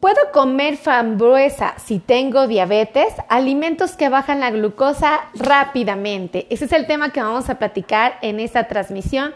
¿Puedo 0.00 0.32
comer 0.32 0.78
frambuesa 0.78 1.74
si 1.76 1.98
tengo 1.98 2.46
diabetes? 2.46 3.12
Alimentos 3.28 3.96
que 3.96 4.08
bajan 4.08 4.40
la 4.40 4.50
glucosa 4.50 5.20
rápidamente. 5.34 6.46
Ese 6.48 6.64
es 6.64 6.72
el 6.72 6.86
tema 6.86 7.12
que 7.12 7.20
vamos 7.20 7.50
a 7.50 7.58
platicar 7.58 8.14
en 8.22 8.40
esta 8.40 8.66
transmisión. 8.66 9.34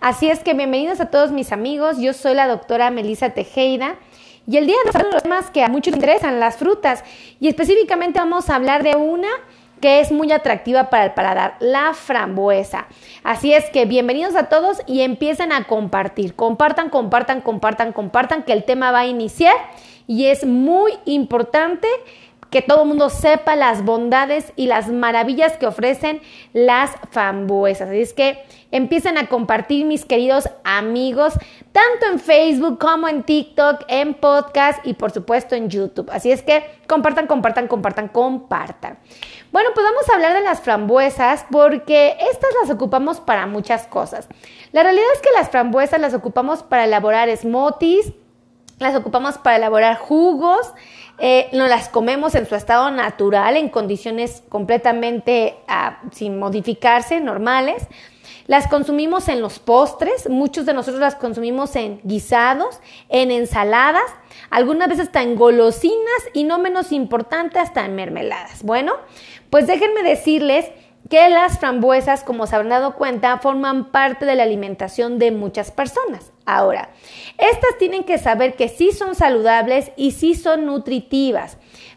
Así 0.00 0.30
es 0.30 0.38
que 0.38 0.54
bienvenidos 0.54 1.00
a 1.00 1.06
todos 1.06 1.32
mis 1.32 1.50
amigos. 1.50 1.98
Yo 1.98 2.12
soy 2.12 2.34
la 2.34 2.46
doctora 2.46 2.92
Melissa 2.92 3.30
Tejeda. 3.30 3.96
Y 4.46 4.56
el 4.56 4.68
día 4.68 4.76
de 4.84 4.96
hoy 4.96 5.12
los 5.12 5.24
temas 5.24 5.50
que 5.50 5.64
a 5.64 5.68
muchos 5.68 5.94
interesan, 5.94 6.38
las 6.38 6.58
frutas. 6.58 7.02
Y 7.40 7.48
específicamente 7.48 8.20
vamos 8.20 8.50
a 8.50 8.54
hablar 8.54 8.84
de 8.84 8.94
una 8.94 9.26
que 9.80 10.00
es 10.00 10.12
muy 10.12 10.30
atractiva 10.30 10.90
para 10.90 11.06
el 11.06 11.12
paladar, 11.12 11.56
la 11.58 11.92
frambuesa. 11.92 12.86
Así 13.22 13.52
es 13.52 13.68
que 13.70 13.84
bienvenidos 13.84 14.36
a 14.36 14.48
todos 14.48 14.78
y 14.86 15.02
empiecen 15.02 15.50
a 15.52 15.64
compartir. 15.64 16.34
Compartan, 16.34 16.88
compartan, 16.88 17.40
compartan, 17.40 17.92
compartan, 17.92 18.44
que 18.44 18.52
el 18.52 18.64
tema 18.64 18.92
va 18.92 19.00
a 19.00 19.06
iniciar 19.06 19.54
y 20.06 20.26
es 20.26 20.44
muy 20.44 20.92
importante 21.04 21.88
que 22.54 22.62
todo 22.62 22.82
el 22.82 22.88
mundo 22.88 23.10
sepa 23.10 23.56
las 23.56 23.84
bondades 23.84 24.52
y 24.54 24.68
las 24.68 24.86
maravillas 24.88 25.56
que 25.56 25.66
ofrecen 25.66 26.20
las 26.52 26.92
frambuesas. 27.10 27.88
Así 27.88 28.00
es 28.00 28.12
que 28.12 28.44
empiecen 28.70 29.18
a 29.18 29.26
compartir, 29.26 29.84
mis 29.86 30.04
queridos 30.04 30.48
amigos, 30.62 31.34
tanto 31.72 32.06
en 32.12 32.20
Facebook 32.20 32.78
como 32.78 33.08
en 33.08 33.24
TikTok, 33.24 33.82
en 33.88 34.14
podcast 34.14 34.86
y 34.86 34.94
por 34.94 35.10
supuesto 35.10 35.56
en 35.56 35.68
YouTube. 35.68 36.08
Así 36.12 36.30
es 36.30 36.42
que 36.42 36.64
compartan, 36.86 37.26
compartan, 37.26 37.66
compartan, 37.66 38.06
compartan. 38.06 38.98
Bueno, 39.50 39.70
pues 39.74 39.84
vamos 39.84 40.08
a 40.08 40.14
hablar 40.14 40.34
de 40.34 40.42
las 40.42 40.60
frambuesas 40.60 41.46
porque 41.50 42.16
estas 42.20 42.50
las 42.62 42.70
ocupamos 42.70 43.18
para 43.18 43.46
muchas 43.46 43.88
cosas. 43.88 44.28
La 44.70 44.84
realidad 44.84 45.08
es 45.14 45.22
que 45.22 45.32
las 45.36 45.50
frambuesas 45.50 46.00
las 46.00 46.14
ocupamos 46.14 46.62
para 46.62 46.84
elaborar 46.84 47.36
smoothies, 47.36 48.12
las 48.78 48.94
ocupamos 48.96 49.38
para 49.38 49.56
elaborar 49.56 49.96
jugos, 49.96 50.72
eh, 51.18 51.48
no 51.52 51.68
las 51.68 51.88
comemos 51.88 52.34
en 52.34 52.46
su 52.46 52.54
estado 52.56 52.90
natural, 52.90 53.56
en 53.56 53.68
condiciones 53.68 54.42
completamente 54.48 55.56
ah, 55.68 56.00
sin 56.12 56.38
modificarse, 56.38 57.20
normales. 57.20 57.86
Las 58.46 58.66
consumimos 58.66 59.28
en 59.28 59.40
los 59.40 59.58
postres, 59.58 60.28
muchos 60.28 60.66
de 60.66 60.74
nosotros 60.74 61.00
las 61.00 61.14
consumimos 61.14 61.76
en 61.76 62.00
guisados, 62.04 62.80
en 63.08 63.30
ensaladas, 63.30 64.04
algunas 64.50 64.88
veces 64.88 65.06
hasta 65.06 65.22
en 65.22 65.36
golosinas 65.36 66.28
y 66.34 66.44
no 66.44 66.58
menos 66.58 66.92
importante 66.92 67.58
hasta 67.58 67.86
en 67.86 67.94
mermeladas. 67.94 68.62
Bueno, 68.62 68.92
pues 69.48 69.66
déjenme 69.66 70.02
decirles 70.02 70.66
que 71.08 71.28
las 71.30 71.58
frambuesas, 71.58 72.22
como 72.22 72.46
se 72.46 72.56
habrán 72.56 72.70
dado 72.70 72.96
cuenta, 72.96 73.38
forman 73.38 73.90
parte 73.92 74.26
de 74.26 74.34
la 74.34 74.42
alimentación 74.42 75.18
de 75.18 75.30
muchas 75.30 75.70
personas. 75.70 76.33
Ahora, 76.46 76.90
estas 77.38 77.78
tienen 77.78 78.04
que 78.04 78.18
saber 78.18 78.54
que 78.54 78.68
sí 78.68 78.92
son 78.92 79.14
saludables 79.14 79.92
y 79.96 80.10
sí 80.10 80.34
son 80.34 80.66
nutritivas, 80.66 81.56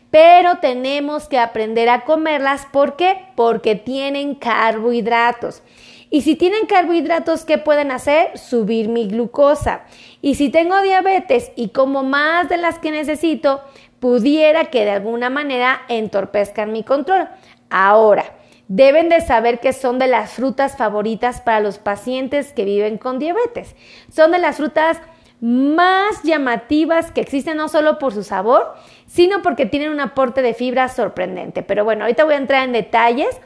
pero 0.09 0.59
tenemos 0.59 1.27
que 1.27 1.37
aprender 1.37 1.89
a 1.89 2.05
comerlas. 2.05 2.65
¿Por 2.71 2.95
qué? 2.95 3.25
Porque 3.35 3.75
tienen 3.75 4.35
carbohidratos. 4.35 5.63
Y 6.09 6.21
si 6.21 6.35
tienen 6.35 6.65
carbohidratos, 6.67 7.43
¿qué 7.43 7.57
pueden 7.57 7.91
hacer? 7.91 8.37
Subir 8.37 8.87
mi 8.87 9.07
glucosa. 9.07 9.81
Y 10.21 10.35
si 10.35 10.49
tengo 10.49 10.81
diabetes 10.81 11.51
y 11.57 11.69
como 11.69 12.03
más 12.03 12.47
de 12.47 12.55
las 12.55 12.79
que 12.79 12.91
necesito, 12.91 13.61
pudiera 13.99 14.65
que 14.65 14.85
de 14.85 14.91
alguna 14.91 15.29
manera 15.29 15.81
entorpezcan 15.89 16.71
mi 16.71 16.83
control. 16.83 17.27
Ahora, 17.69 18.36
Deben 18.67 19.09
de 19.09 19.21
saber 19.21 19.59
que 19.59 19.73
son 19.73 19.97
de 19.99 20.07
las 20.07 20.33
frutas 20.33 20.75
favoritas 20.75 21.41
para 21.41 21.59
los 21.59 21.77
pacientes 21.77 22.51
que 22.53 22.65
viven 22.65 22.97
con 22.97 23.19
diabetes. 23.19 23.75
Son 24.11 24.31
de 24.31 24.39
las 24.39 24.57
frutas 24.57 24.99
más 25.39 26.23
llamativas 26.23 27.11
que 27.11 27.21
existen 27.21 27.57
no 27.57 27.69
solo 27.69 27.99
por 27.99 28.13
su 28.13 28.23
sabor, 28.23 28.73
sino 29.05 29.41
porque 29.41 29.65
tienen 29.65 29.91
un 29.91 29.99
aporte 29.99 30.41
de 30.41 30.53
fibra 30.53 30.89
sorprendente. 30.89 31.63
Pero 31.63 31.85
bueno, 31.85 32.03
ahorita 32.03 32.25
voy 32.25 32.33
a 32.33 32.37
entrar 32.37 32.65
en 32.65 32.73
detalles 32.73 33.39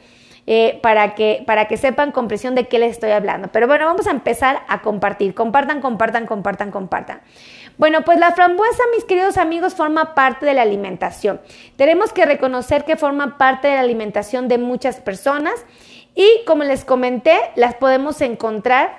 eh, 0.46 0.80
para, 0.82 1.14
que, 1.14 1.44
para 1.46 1.68
que 1.68 1.76
sepan 1.76 2.10
con 2.10 2.26
presión 2.26 2.56
de 2.56 2.66
qué 2.66 2.80
les 2.80 2.90
estoy 2.90 3.10
hablando. 3.10 3.48
Pero 3.52 3.68
bueno, 3.68 3.86
vamos 3.86 4.08
a 4.08 4.10
empezar 4.10 4.62
a 4.66 4.82
compartir. 4.82 5.34
Compartan, 5.34 5.80
compartan, 5.80 6.26
compartan, 6.26 6.72
compartan. 6.72 7.20
Bueno, 7.78 8.02
pues 8.02 8.18
la 8.18 8.32
frambuesa, 8.32 8.82
mis 8.94 9.04
queridos 9.04 9.38
amigos, 9.38 9.74
forma 9.74 10.14
parte 10.14 10.46
de 10.46 10.54
la 10.54 10.62
alimentación. 10.62 11.40
Tenemos 11.76 12.12
que 12.12 12.26
reconocer 12.26 12.84
que 12.84 12.96
forma 12.96 13.38
parte 13.38 13.68
de 13.68 13.74
la 13.74 13.80
alimentación 13.80 14.48
de 14.48 14.58
muchas 14.58 15.00
personas 15.00 15.54
y 16.14 16.26
como 16.46 16.64
les 16.64 16.84
comenté, 16.84 17.38
las 17.56 17.74
podemos 17.74 18.20
encontrar 18.20 18.98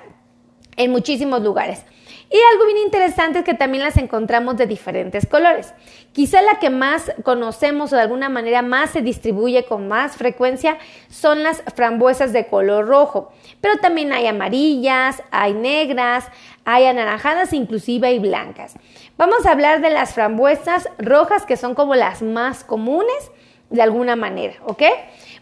en 0.76 0.90
muchísimos 0.90 1.42
lugares. 1.42 1.84
Y 2.30 2.38
algo 2.52 2.66
bien 2.66 2.78
interesante 2.78 3.40
es 3.40 3.44
que 3.44 3.54
también 3.54 3.84
las 3.84 3.96
encontramos 3.96 4.56
de 4.56 4.66
diferentes 4.66 5.26
colores. 5.26 5.74
Quizá 6.12 6.42
la 6.42 6.58
que 6.58 6.70
más 6.70 7.12
conocemos 7.22 7.92
o 7.92 7.96
de 7.96 8.02
alguna 8.02 8.28
manera 8.28 8.62
más 8.62 8.90
se 8.90 9.02
distribuye 9.02 9.64
con 9.66 9.88
más 9.88 10.16
frecuencia 10.16 10.78
son 11.08 11.42
las 11.42 11.62
frambuesas 11.74 12.32
de 12.32 12.46
color 12.46 12.86
rojo, 12.86 13.32
pero 13.60 13.76
también 13.78 14.12
hay 14.12 14.26
amarillas, 14.26 15.22
hay 15.30 15.54
negras, 15.54 16.26
hay 16.64 16.86
anaranjadas, 16.86 17.52
inclusive 17.52 18.08
hay 18.08 18.18
blancas. 18.18 18.74
Vamos 19.16 19.46
a 19.46 19.52
hablar 19.52 19.80
de 19.80 19.90
las 19.90 20.14
frambuesas 20.14 20.88
rojas 20.98 21.44
que 21.44 21.56
son 21.56 21.74
como 21.74 21.94
las 21.94 22.22
más 22.22 22.64
comunes 22.64 23.30
de 23.74 23.82
alguna 23.82 24.16
manera, 24.16 24.54
¿ok? 24.64 24.82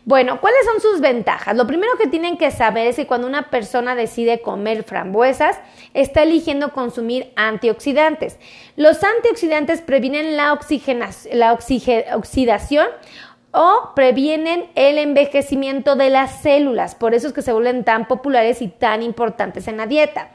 Bueno, 0.05 0.41
¿cuáles 0.41 0.65
son 0.65 0.81
sus 0.81 1.01
ventajas? 1.01 1.57
Lo 1.57 1.67
primero 1.67 1.93
que 1.97 2.09
tienen 2.09 2.37
que 2.37 2.51
saber 2.51 2.89
es 2.89 2.97
que 2.97 3.07
cuando 3.07 3.29
una 3.29 3.51
persona 3.51 3.95
decide 3.95 4.41
comer 4.41 4.83
frambuesas, 4.83 5.61
está 5.95 6.25
eligiendo 6.25 6.73
consumir 6.73 7.33
antioxidantes. 7.37 8.39
Los 8.75 9.05
antioxidantes 9.05 9.81
previenen 9.81 10.37
la, 10.37 10.59
la 11.33 11.53
oxidación 11.53 12.89
o 13.53 13.93
previenen 13.95 14.65
el 14.75 14.99
envejecimiento 14.99 15.95
de 15.95 16.11
las 16.11 16.43
células. 16.43 16.97
Por 16.97 17.15
eso 17.15 17.29
es 17.29 17.33
que 17.33 17.43
se 17.43 17.53
vuelven 17.53 17.85
tan 17.85 18.09
populares 18.09 18.61
y 18.61 18.69
tan 18.69 19.03
importantes 19.03 19.69
en 19.69 19.77
la 19.77 19.87
dieta. 19.87 20.31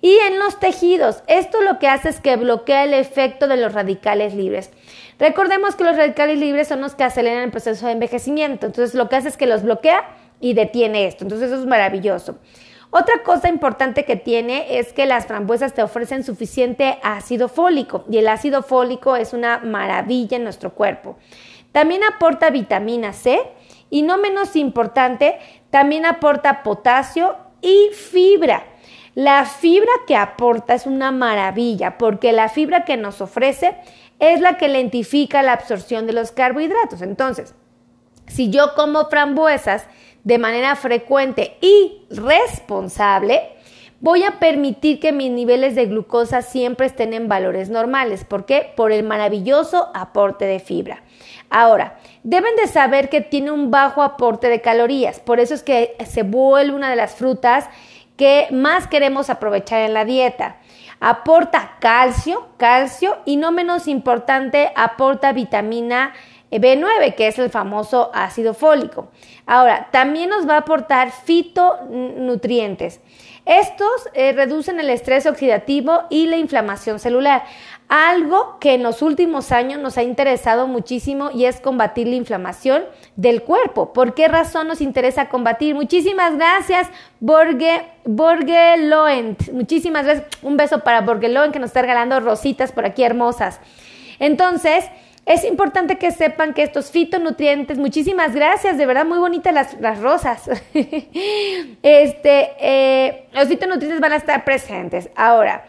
Y 0.00 0.16
en 0.28 0.38
los 0.38 0.60
tejidos, 0.60 1.22
esto 1.26 1.60
lo 1.62 1.78
que 1.78 1.88
hace 1.88 2.10
es 2.10 2.20
que 2.20 2.36
bloquea 2.36 2.84
el 2.84 2.94
efecto 2.94 3.48
de 3.48 3.56
los 3.56 3.72
radicales 3.72 4.34
libres. 4.34 4.70
Recordemos 5.18 5.76
que 5.76 5.84
los 5.84 5.96
radicales 5.96 6.38
libres 6.38 6.68
son 6.68 6.80
los 6.80 6.94
que 6.94 7.04
aceleran 7.04 7.44
el 7.44 7.50
proceso 7.50 7.86
de 7.86 7.92
envejecimiento. 7.92 8.66
Entonces 8.66 8.94
lo 8.94 9.08
que 9.08 9.16
hace 9.16 9.28
es 9.28 9.36
que 9.36 9.46
los 9.46 9.62
bloquea 9.62 10.04
y 10.40 10.54
detiene 10.54 11.06
esto. 11.06 11.24
Entonces 11.24 11.50
eso 11.50 11.60
es 11.60 11.66
maravilloso. 11.66 12.38
Otra 12.90 13.22
cosa 13.24 13.48
importante 13.48 14.04
que 14.04 14.16
tiene 14.16 14.78
es 14.78 14.92
que 14.92 15.06
las 15.06 15.26
frambuesas 15.26 15.74
te 15.74 15.82
ofrecen 15.82 16.22
suficiente 16.22 16.98
ácido 17.02 17.48
fólico 17.48 18.04
y 18.10 18.18
el 18.18 18.28
ácido 18.28 18.62
fólico 18.62 19.16
es 19.16 19.32
una 19.32 19.58
maravilla 19.58 20.36
en 20.36 20.44
nuestro 20.44 20.72
cuerpo. 20.72 21.18
También 21.72 22.02
aporta 22.04 22.50
vitamina 22.50 23.12
C 23.12 23.40
y 23.90 24.02
no 24.02 24.18
menos 24.18 24.56
importante, 24.56 25.38
también 25.70 26.06
aporta 26.06 26.62
potasio 26.62 27.36
y 27.60 27.90
fibra. 27.92 28.64
La 29.16 29.46
fibra 29.46 29.90
que 30.06 30.14
aporta 30.14 30.74
es 30.74 30.84
una 30.84 31.10
maravilla 31.10 31.96
porque 31.96 32.32
la 32.32 32.50
fibra 32.50 32.84
que 32.84 32.98
nos 32.98 33.22
ofrece 33.22 33.74
es 34.18 34.42
la 34.42 34.58
que 34.58 34.68
lentifica 34.68 35.42
la 35.42 35.54
absorción 35.54 36.06
de 36.06 36.12
los 36.12 36.32
carbohidratos. 36.32 37.00
Entonces, 37.00 37.54
si 38.26 38.50
yo 38.50 38.74
como 38.74 39.06
frambuesas 39.06 39.86
de 40.24 40.36
manera 40.36 40.76
frecuente 40.76 41.56
y 41.62 42.04
responsable, 42.10 43.56
voy 44.00 44.22
a 44.22 44.38
permitir 44.38 45.00
que 45.00 45.12
mis 45.12 45.30
niveles 45.30 45.74
de 45.76 45.86
glucosa 45.86 46.42
siempre 46.42 46.84
estén 46.84 47.14
en 47.14 47.26
valores 47.26 47.70
normales. 47.70 48.22
¿Por 48.22 48.44
qué? 48.44 48.70
Por 48.76 48.92
el 48.92 49.02
maravilloso 49.02 49.90
aporte 49.94 50.44
de 50.44 50.60
fibra. 50.60 51.02
Ahora, 51.48 51.96
deben 52.22 52.54
de 52.56 52.66
saber 52.66 53.08
que 53.08 53.22
tiene 53.22 53.50
un 53.50 53.70
bajo 53.70 54.02
aporte 54.02 54.50
de 54.50 54.60
calorías, 54.60 55.20
por 55.20 55.40
eso 55.40 55.54
es 55.54 55.62
que 55.62 55.96
se 56.04 56.22
vuelve 56.22 56.76
una 56.76 56.90
de 56.90 56.96
las 56.96 57.14
frutas 57.14 57.70
que 58.16 58.48
más 58.50 58.86
queremos 58.86 59.30
aprovechar 59.30 59.82
en 59.82 59.94
la 59.94 60.04
dieta. 60.04 60.56
Aporta 61.00 61.76
calcio, 61.80 62.48
calcio 62.56 63.18
y 63.24 63.36
no 63.36 63.52
menos 63.52 63.86
importante, 63.86 64.72
aporta 64.74 65.32
vitamina 65.32 66.14
B9, 66.50 67.14
que 67.14 67.26
es 67.26 67.38
el 67.38 67.50
famoso 67.50 68.10
ácido 68.14 68.54
fólico. 68.54 69.08
Ahora, 69.46 69.88
también 69.90 70.30
nos 70.30 70.48
va 70.48 70.54
a 70.54 70.58
aportar 70.58 71.10
fitonutrientes. 71.10 73.00
Estos 73.44 74.08
eh, 74.14 74.32
reducen 74.32 74.80
el 74.80 74.90
estrés 74.90 75.26
oxidativo 75.26 76.02
y 76.10 76.26
la 76.26 76.36
inflamación 76.36 76.98
celular. 76.98 77.44
Algo 77.88 78.58
que 78.58 78.74
en 78.74 78.82
los 78.82 79.00
últimos 79.00 79.52
años 79.52 79.80
nos 79.80 79.96
ha 79.96 80.02
interesado 80.02 80.66
muchísimo 80.66 81.30
y 81.32 81.44
es 81.44 81.60
combatir 81.60 82.08
la 82.08 82.16
inflamación 82.16 82.82
del 83.14 83.42
cuerpo. 83.42 83.92
¿Por 83.92 84.14
qué 84.14 84.26
razón 84.26 84.66
nos 84.66 84.80
interesa 84.80 85.28
combatir? 85.28 85.76
Muchísimas 85.76 86.36
gracias, 86.36 86.88
Borge, 87.20 87.84
Borge 88.04 88.76
Loent. 88.78 89.52
Muchísimas 89.52 90.04
gracias. 90.04 90.26
Un 90.42 90.56
beso 90.56 90.80
para 90.80 91.02
Borge 91.02 91.28
Loent 91.28 91.52
que 91.52 91.60
nos 91.60 91.70
está 91.70 91.82
regalando 91.82 92.18
rositas 92.18 92.72
por 92.72 92.84
aquí 92.84 93.04
hermosas. 93.04 93.60
Entonces, 94.18 94.84
es 95.24 95.44
importante 95.44 95.96
que 95.96 96.10
sepan 96.10 96.54
que 96.54 96.64
estos 96.64 96.90
fitonutrientes, 96.90 97.78
muchísimas 97.78 98.34
gracias, 98.34 98.78
de 98.78 98.86
verdad 98.86 99.04
muy 99.04 99.18
bonitas 99.18 99.78
las, 99.80 100.00
rosas. 100.00 100.48
este, 100.74 102.50
eh, 102.60 103.28
los 103.32 103.46
fitonutrientes 103.46 104.00
van 104.00 104.12
a 104.12 104.16
estar 104.16 104.44
presentes. 104.44 105.08
Ahora, 105.14 105.66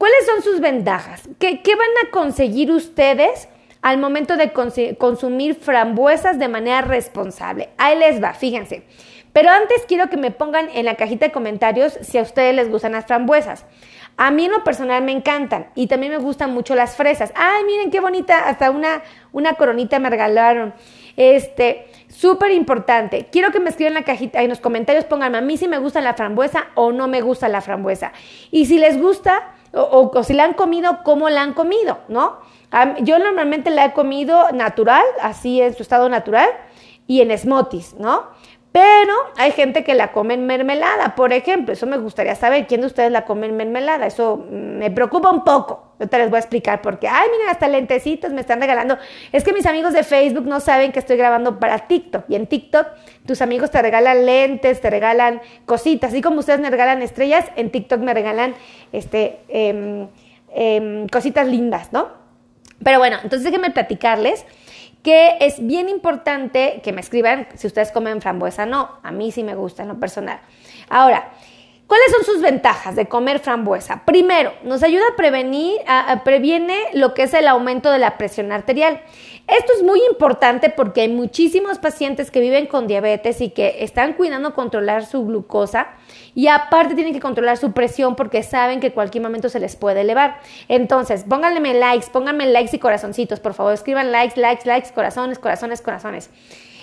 ¿Cuáles 0.00 0.24
son 0.24 0.40
sus 0.40 0.60
ventajas? 0.60 1.28
¿Qué, 1.38 1.60
qué 1.60 1.76
van 1.76 1.90
a 2.06 2.10
conseguir 2.10 2.72
ustedes? 2.72 3.48
al 3.82 3.96
momento 3.96 4.36
de 4.36 4.52
consumir 4.98 5.54
frambuesas 5.54 6.38
de 6.38 6.48
manera 6.48 6.82
responsable. 6.82 7.70
Ahí 7.78 7.98
les 7.98 8.22
va, 8.22 8.34
fíjense. 8.34 8.82
Pero 9.32 9.48
antes 9.48 9.84
quiero 9.86 10.10
que 10.10 10.18
me 10.18 10.30
pongan 10.30 10.68
en 10.74 10.84
la 10.84 10.96
cajita 10.96 11.26
de 11.26 11.32
comentarios 11.32 11.98
si 12.02 12.18
a 12.18 12.22
ustedes 12.22 12.54
les 12.54 12.68
gustan 12.68 12.92
las 12.92 13.06
frambuesas. 13.06 13.64
A 14.16 14.30
mí 14.30 14.44
en 14.44 14.52
lo 14.52 14.64
personal 14.64 15.02
me 15.02 15.12
encantan 15.12 15.70
y 15.74 15.86
también 15.86 16.12
me 16.12 16.18
gustan 16.18 16.52
mucho 16.52 16.74
las 16.74 16.94
fresas. 16.94 17.32
Ay, 17.34 17.64
miren 17.64 17.90
qué 17.90 18.00
bonita, 18.00 18.48
hasta 18.48 18.70
una, 18.70 19.02
una 19.32 19.54
coronita 19.54 19.98
me 19.98 20.10
regalaron. 20.10 20.74
Este, 21.16 21.86
súper 22.10 22.50
importante. 22.50 23.28
Quiero 23.30 23.50
que 23.50 23.60
me 23.60 23.70
escriban 23.70 23.92
en 23.92 24.00
la 24.00 24.04
cajita, 24.04 24.42
en 24.42 24.50
los 24.50 24.60
comentarios, 24.60 25.04
pónganme 25.04 25.38
a 25.38 25.40
mí 25.40 25.56
si 25.56 25.68
me 25.68 25.78
gusta 25.78 26.00
la 26.00 26.14
frambuesa 26.14 26.66
o 26.74 26.92
no 26.92 27.08
me 27.08 27.22
gusta 27.22 27.48
la 27.48 27.60
frambuesa. 27.60 28.12
Y 28.50 28.66
si 28.66 28.78
les 28.78 29.00
gusta 29.00 29.54
o, 29.72 30.22
si 30.22 30.34
la 30.34 30.44
han 30.44 30.54
comido, 30.54 31.02
¿cómo 31.04 31.30
la 31.30 31.42
han 31.42 31.54
comido? 31.54 31.98
¿No? 32.08 32.38
Yo 33.00 33.18
normalmente 33.18 33.70
la 33.70 33.86
he 33.86 33.92
comido 33.92 34.50
natural, 34.52 35.04
así 35.22 35.60
en 35.60 35.74
su 35.74 35.82
estado 35.82 36.08
natural, 36.08 36.48
y 37.06 37.20
en 37.22 37.36
smoothies, 37.36 37.94
¿no? 37.94 38.28
Pero 38.72 39.14
hay 39.36 39.50
gente 39.50 39.82
que 39.82 39.94
la 39.94 40.12
come 40.12 40.34
en 40.34 40.46
mermelada, 40.46 41.16
por 41.16 41.32
ejemplo. 41.32 41.72
Eso 41.72 41.86
me 41.86 41.98
gustaría 41.98 42.36
saber. 42.36 42.68
¿Quién 42.68 42.82
de 42.82 42.86
ustedes 42.86 43.10
la 43.10 43.24
come 43.24 43.46
en 43.46 43.56
mermelada? 43.56 44.06
Eso 44.06 44.46
me 44.48 44.92
preocupa 44.92 45.30
un 45.30 45.42
poco. 45.42 45.94
Ahorita 45.98 46.18
les 46.18 46.30
voy 46.30 46.36
a 46.36 46.40
explicar 46.40 46.80
por 46.80 47.00
qué. 47.00 47.08
Ay, 47.08 47.28
miren, 47.32 47.48
hasta 47.48 47.66
lentecitos 47.66 48.30
me 48.30 48.40
están 48.40 48.60
regalando. 48.60 48.96
Es 49.32 49.42
que 49.42 49.52
mis 49.52 49.66
amigos 49.66 49.92
de 49.92 50.04
Facebook 50.04 50.46
no 50.46 50.60
saben 50.60 50.92
que 50.92 51.00
estoy 51.00 51.16
grabando 51.16 51.58
para 51.58 51.88
TikTok. 51.88 52.26
Y 52.28 52.36
en 52.36 52.46
TikTok 52.46 52.86
tus 53.26 53.42
amigos 53.42 53.72
te 53.72 53.82
regalan 53.82 54.24
lentes, 54.24 54.80
te 54.80 54.88
regalan 54.88 55.40
cositas. 55.66 56.12
Así 56.12 56.22
como 56.22 56.38
ustedes 56.38 56.60
me 56.60 56.70
regalan 56.70 57.02
estrellas, 57.02 57.46
en 57.56 57.70
TikTok 57.70 58.00
me 58.00 58.14
regalan 58.14 58.54
este, 58.92 59.40
em, 59.48 60.06
em, 60.54 61.08
cositas 61.08 61.48
lindas, 61.48 61.92
¿no? 61.92 62.08
Pero 62.84 62.98
bueno, 62.98 63.16
entonces 63.22 63.42
déjenme 63.42 63.70
platicarles 63.72 64.46
que 65.02 65.36
es 65.40 65.64
bien 65.66 65.88
importante 65.88 66.80
que 66.82 66.92
me 66.92 67.00
escriban 67.00 67.48
si 67.54 67.66
ustedes 67.66 67.92
comen 67.92 68.20
frambuesa. 68.20 68.66
No, 68.66 68.98
a 69.02 69.10
mí 69.10 69.32
sí 69.32 69.42
me 69.42 69.54
gusta 69.54 69.82
en 69.82 69.88
lo 69.88 69.98
personal. 69.98 70.40
Ahora, 70.88 71.32
¿Cuáles 71.90 72.12
son 72.12 72.24
sus 72.24 72.40
ventajas 72.40 72.94
de 72.94 73.08
comer 73.08 73.40
frambuesa? 73.40 74.04
Primero, 74.04 74.52
nos 74.62 74.84
ayuda 74.84 75.02
a 75.12 75.16
prevenir, 75.16 75.80
previene 76.24 76.78
lo 76.92 77.14
que 77.14 77.24
es 77.24 77.34
el 77.34 77.48
aumento 77.48 77.90
de 77.90 77.98
la 77.98 78.16
presión 78.16 78.52
arterial. 78.52 79.00
Esto 79.50 79.72
es 79.72 79.82
muy 79.82 80.00
importante 80.08 80.70
porque 80.70 81.00
hay 81.00 81.08
muchísimos 81.08 81.80
pacientes 81.80 82.30
que 82.30 82.38
viven 82.38 82.66
con 82.66 82.86
diabetes 82.86 83.40
y 83.40 83.50
que 83.50 83.82
están 83.82 84.12
cuidando 84.12 84.54
controlar 84.54 85.04
su 85.04 85.26
glucosa 85.26 85.88
y 86.36 86.46
aparte 86.46 86.94
tienen 86.94 87.12
que 87.12 87.18
controlar 87.18 87.56
su 87.56 87.72
presión 87.72 88.14
porque 88.14 88.44
saben 88.44 88.78
que 88.78 88.92
cualquier 88.92 89.24
momento 89.24 89.48
se 89.48 89.58
les 89.58 89.74
puede 89.74 90.02
elevar. 90.02 90.38
Entonces, 90.68 91.24
pónganme 91.28 91.74
likes, 91.74 92.06
pónganme 92.12 92.46
likes 92.46 92.76
y 92.76 92.78
corazoncitos, 92.78 93.40
por 93.40 93.54
favor, 93.54 93.72
escriban 93.72 94.12
likes, 94.12 94.40
likes, 94.40 94.66
likes, 94.66 94.92
corazones, 94.94 95.40
corazones, 95.40 95.82
corazones. 95.82 96.30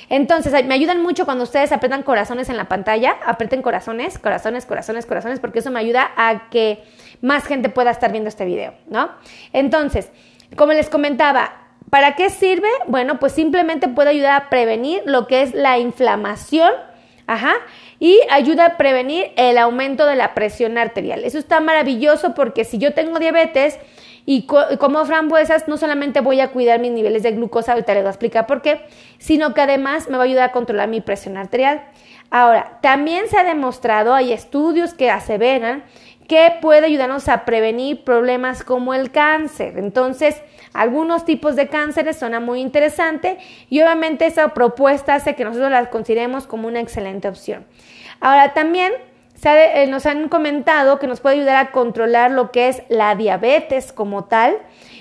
Entonces, 0.09 0.51
me 0.65 0.73
ayudan 0.73 1.01
mucho 1.01 1.23
cuando 1.23 1.45
ustedes 1.45 1.71
apretan 1.71 2.03
corazones 2.03 2.49
en 2.49 2.57
la 2.57 2.67
pantalla, 2.67 3.15
aprieten 3.25 3.61
corazones, 3.61 4.19
corazones, 4.19 4.65
corazones, 4.65 5.05
corazones, 5.05 5.39
porque 5.39 5.59
eso 5.59 5.71
me 5.71 5.79
ayuda 5.79 6.11
a 6.17 6.49
que 6.49 6.83
más 7.21 7.45
gente 7.45 7.69
pueda 7.69 7.91
estar 7.91 8.11
viendo 8.11 8.27
este 8.27 8.43
video, 8.43 8.73
¿no? 8.89 9.09
Entonces, 9.53 10.11
como 10.57 10.73
les 10.73 10.89
comentaba, 10.89 11.66
¿para 11.89 12.16
qué 12.16 12.30
sirve? 12.30 12.69
Bueno, 12.88 13.19
pues 13.19 13.34
simplemente 13.34 13.88
puede 13.88 14.10
ayudar 14.10 14.42
a 14.42 14.50
prevenir 14.50 15.01
lo 15.06 15.28
que 15.28 15.42
es 15.42 15.54
la 15.54 15.78
inflamación, 15.78 16.72
ajá, 17.28 17.54
y 18.00 18.19
ayuda 18.30 18.66
a 18.66 18.78
prevenir 18.78 19.31
el 19.36 19.57
aumento 19.57 20.06
de 20.06 20.16
la 20.16 20.34
presión 20.34 20.78
arterial. 20.78 21.24
Eso 21.24 21.38
está 21.38 21.60
maravilloso 21.60 22.34
porque 22.34 22.63
si 22.63 22.78
yo 22.78 22.94
tengo 22.94 23.19
diabetes, 23.19 23.80
y 24.30 24.45
como 24.45 25.06
frambuesas 25.06 25.69
no 25.69 25.78
solamente 25.78 26.19
voy 26.19 26.42
a 26.42 26.50
cuidar 26.50 26.81
mis 26.81 26.92
niveles 26.92 27.24
de 27.24 27.31
glucosa, 27.31 27.72
ahorita 27.72 27.94
les 27.94 28.04
voy 28.04 28.07
a 28.07 28.12
explicar 28.12 28.45
por 28.45 28.62
qué, 28.62 28.81
sino 29.19 29.54
que 29.54 29.62
además 29.62 30.10
me 30.10 30.18
va 30.18 30.24
a 30.24 30.25
ayudar 30.25 30.50
a 30.50 30.51
controlar 30.51 30.89
mi 30.89 31.00
presión 31.00 31.38
arterial. 31.38 31.81
Ahora, 32.30 32.80
también 32.81 33.30
se 33.30 33.38
ha 33.38 33.45
demostrado, 33.45 34.13
hay 34.13 34.34
estudios 34.34 34.94
que 34.94 35.10
aseveran 35.10 35.86
que 36.27 36.53
puede 36.62 36.85
ayudarnos 36.85 37.29
a 37.29 37.45
prevenir 37.45 38.03
problemas 38.03 38.63
como 38.63 38.94
el 38.94 39.12
cáncer. 39.12 39.77
Entonces, 39.77 40.41
algunos 40.74 41.25
tipos 41.25 41.56
de 41.56 41.68
cánceres 41.68 42.19
suena 42.19 42.39
muy 42.39 42.59
interesante 42.59 43.38
y 43.69 43.81
obviamente 43.81 44.25
esa 44.25 44.53
propuesta 44.53 45.15
hace 45.15 45.35
que 45.35 45.45
nosotros 45.45 45.71
la 45.71 45.89
consideremos 45.89 46.45
como 46.45 46.68
una 46.68 46.81
excelente 46.81 47.27
opción. 47.27 47.65
Ahora, 48.19 48.53
también 48.53 48.94
eh, 49.44 49.88
nos 49.88 50.06
han 50.06 50.27
comentado 50.29 51.00
que 51.00 51.07
nos 51.07 51.21
puede 51.21 51.38
ayudar 51.38 51.57
a 51.57 51.71
controlar 51.71 52.31
lo 52.31 52.51
que 52.51 52.69
es 52.69 52.83
la 52.89 53.15
diabetes 53.15 53.94
como 53.94 54.25
tal. 54.25 54.57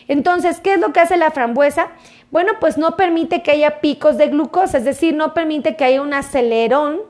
Entonces, 0.09 0.61
¿qué 0.61 0.75
es 0.75 0.81
lo 0.81 0.93
que 0.93 1.01
hace 1.01 1.17
la 1.17 1.31
frambuesa? 1.31 1.89
Bueno, 2.31 2.53
pues 2.61 2.79
no 2.79 2.97
permite 2.97 3.43
que 3.43 3.51
haya 3.51 3.81
picos 3.81 4.19
de 4.19 4.29
glucosa, 4.29 4.79
es 4.79 4.85
decir, 4.85 5.15
no 5.15 5.35
permite 5.35 5.77
que 5.77 5.85
haya 5.85 6.03
un 6.03 6.13
acelerón 6.13 7.01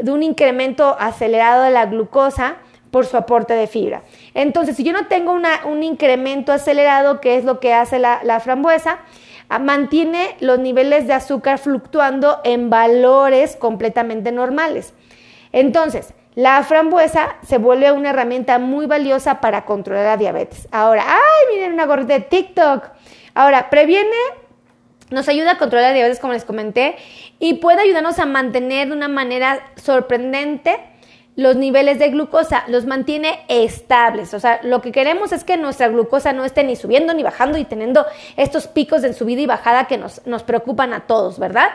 de 0.00 0.10
un 0.10 0.22
incremento 0.22 0.96
acelerado 0.98 1.64
de 1.64 1.70
la 1.70 1.86
glucosa 1.86 2.56
por 2.90 3.06
su 3.06 3.16
aporte 3.16 3.54
de 3.54 3.66
fibra. 3.66 4.02
Entonces, 4.34 4.76
si 4.76 4.84
yo 4.84 4.92
no 4.92 5.06
tengo 5.06 5.32
un 5.32 5.82
incremento 5.82 6.52
acelerado, 6.52 7.20
que 7.20 7.36
es 7.36 7.44
lo 7.44 7.60
que 7.60 7.72
hace 7.72 7.98
la, 7.98 8.20
la 8.24 8.40
frambuesa, 8.40 8.98
ah, 9.48 9.58
mantiene 9.58 10.36
los 10.40 10.58
niveles 10.58 11.06
de 11.06 11.12
azúcar 11.12 11.58
fluctuando 11.58 12.40
en 12.44 12.70
valores 12.70 13.56
completamente 13.56 14.32
normales. 14.32 14.94
Entonces, 15.52 16.14
la 16.34 16.62
frambuesa 16.62 17.36
se 17.46 17.58
vuelve 17.58 17.90
una 17.92 18.10
herramienta 18.10 18.58
muy 18.58 18.86
valiosa 18.86 19.40
para 19.40 19.64
controlar 19.64 20.04
la 20.04 20.16
diabetes. 20.16 20.68
Ahora, 20.70 21.04
¡ay! 21.06 21.54
Miren 21.54 21.72
una 21.72 21.86
gorrita 21.86 22.14
de 22.14 22.20
TikTok. 22.20 22.88
Ahora, 23.34 23.68
previene, 23.68 24.16
nos 25.10 25.28
ayuda 25.28 25.52
a 25.52 25.58
controlar 25.58 25.90
la 25.90 25.94
diabetes, 25.94 26.20
como 26.20 26.32
les 26.32 26.44
comenté, 26.44 26.96
y 27.40 27.54
puede 27.54 27.82
ayudarnos 27.82 28.18
a 28.20 28.26
mantener 28.26 28.88
de 28.88 28.94
una 28.94 29.08
manera 29.08 29.60
sorprendente 29.76 30.78
los 31.40 31.56
niveles 31.56 31.98
de 31.98 32.10
glucosa, 32.10 32.64
los 32.68 32.84
mantiene 32.84 33.46
estables. 33.48 34.34
O 34.34 34.40
sea, 34.40 34.60
lo 34.62 34.82
que 34.82 34.92
queremos 34.92 35.32
es 35.32 35.42
que 35.42 35.56
nuestra 35.56 35.88
glucosa 35.88 36.34
no 36.34 36.44
esté 36.44 36.64
ni 36.64 36.76
subiendo 36.76 37.14
ni 37.14 37.22
bajando 37.22 37.56
y 37.56 37.64
teniendo 37.64 38.04
estos 38.36 38.66
picos 38.66 39.00
de 39.00 39.14
subida 39.14 39.40
y 39.40 39.46
bajada 39.46 39.86
que 39.86 39.96
nos, 39.96 40.26
nos 40.26 40.42
preocupan 40.42 40.92
a 40.92 41.06
todos, 41.06 41.38
¿verdad? 41.38 41.70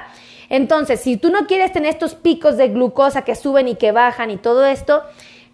Entonces, 0.49 0.99
si 0.99 1.17
tú 1.17 1.31
no 1.31 1.47
quieres 1.47 1.73
tener 1.73 1.89
estos 1.89 2.13
picos 2.13 2.57
de 2.57 2.67
glucosa 2.67 3.23
que 3.23 3.33
suben 3.33 3.67
y 3.67 3.73
que 3.73 3.91
bajan 3.91 4.29
y 4.29 4.37
todo 4.37 4.67
esto, 4.67 5.01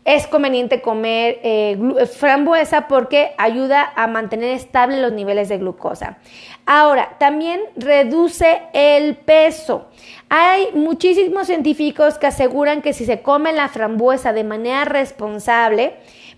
es 0.03 0.25
conveniente 0.25 0.81
comer 0.81 1.39
eh, 1.43 1.77
frambuesa 2.17 2.87
porque 2.87 3.33
ayuda 3.37 3.93
a 3.95 4.07
mantener 4.07 4.49
estable 4.49 4.99
los 4.99 5.11
niveles 5.11 5.47
de 5.47 5.59
glucosa. 5.59 6.17
Ahora, 6.65 7.17
también 7.19 7.61
reduce 7.75 8.63
el 8.73 9.15
peso. 9.15 9.89
Hay 10.29 10.69
muchísimos 10.73 11.47
científicos 11.47 12.17
que 12.17 12.27
aseguran 12.27 12.81
que 12.81 12.93
si 12.93 13.05
se 13.05 13.21
come 13.21 13.53
la 13.53 13.67
frambuesa 13.67 14.33
de 14.33 14.43
manera 14.43 14.85
responsable, 14.85 15.95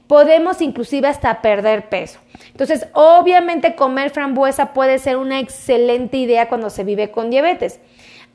podemos 0.07 0.61
inclusive 0.61 1.07
hasta 1.07 1.41
perder 1.41 1.87
peso. 1.87 2.19
Entonces, 2.47 2.87
obviamente 2.93 3.75
comer 3.75 4.09
frambuesa 4.09 4.73
puede 4.73 4.99
ser 4.99 5.15
una 5.15 5.39
excelente 5.39 6.17
idea 6.17 6.49
cuando 6.49 6.69
se 6.69 6.83
vive 6.83 7.11
con 7.11 7.29
diabetes. 7.29 7.79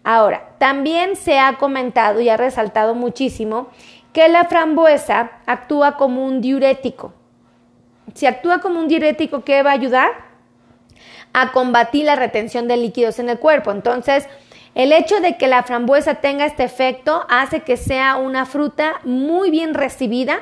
Ahora, 0.05 0.55
también 0.59 1.17
se 1.17 1.39
ha 1.39 1.59
comentado 1.59 2.21
y 2.21 2.29
ha 2.29 2.37
resaltado 2.37 2.95
muchísimo 2.95 3.69
que 4.13 4.29
la 4.29 4.45
frambuesa 4.45 5.33
actúa 5.47 5.97
como 5.97 6.25
un 6.25 6.41
diurético. 6.41 7.13
Si 8.15 8.27
actúa 8.27 8.61
como 8.61 8.81
un 8.81 8.89
diurético, 8.89 9.45
¿qué 9.45 9.63
va 9.63 9.71
a 9.71 9.75
ayudar? 9.75 10.11
A 11.33 11.53
combatir 11.53 12.07
la 12.07 12.17
retención 12.17 12.69
de 12.69 12.77
líquidos 12.77 13.19
en 13.19 13.29
el 13.29 13.39
cuerpo. 13.39 13.71
Entonces, 13.71 14.27
el 14.75 14.93
hecho 14.93 15.21
de 15.21 15.37
que 15.37 15.49
la 15.49 15.63
frambuesa 15.63 16.17
tenga 16.17 16.47
este 16.47 16.65
efecto 16.65 17.27
hace 17.29 17.61
que 17.61 17.77
sea 17.77 18.17
una 18.17 18.47
fruta 18.47 19.01
muy 19.05 19.51
bien 19.51 19.75
recibida 19.75 20.41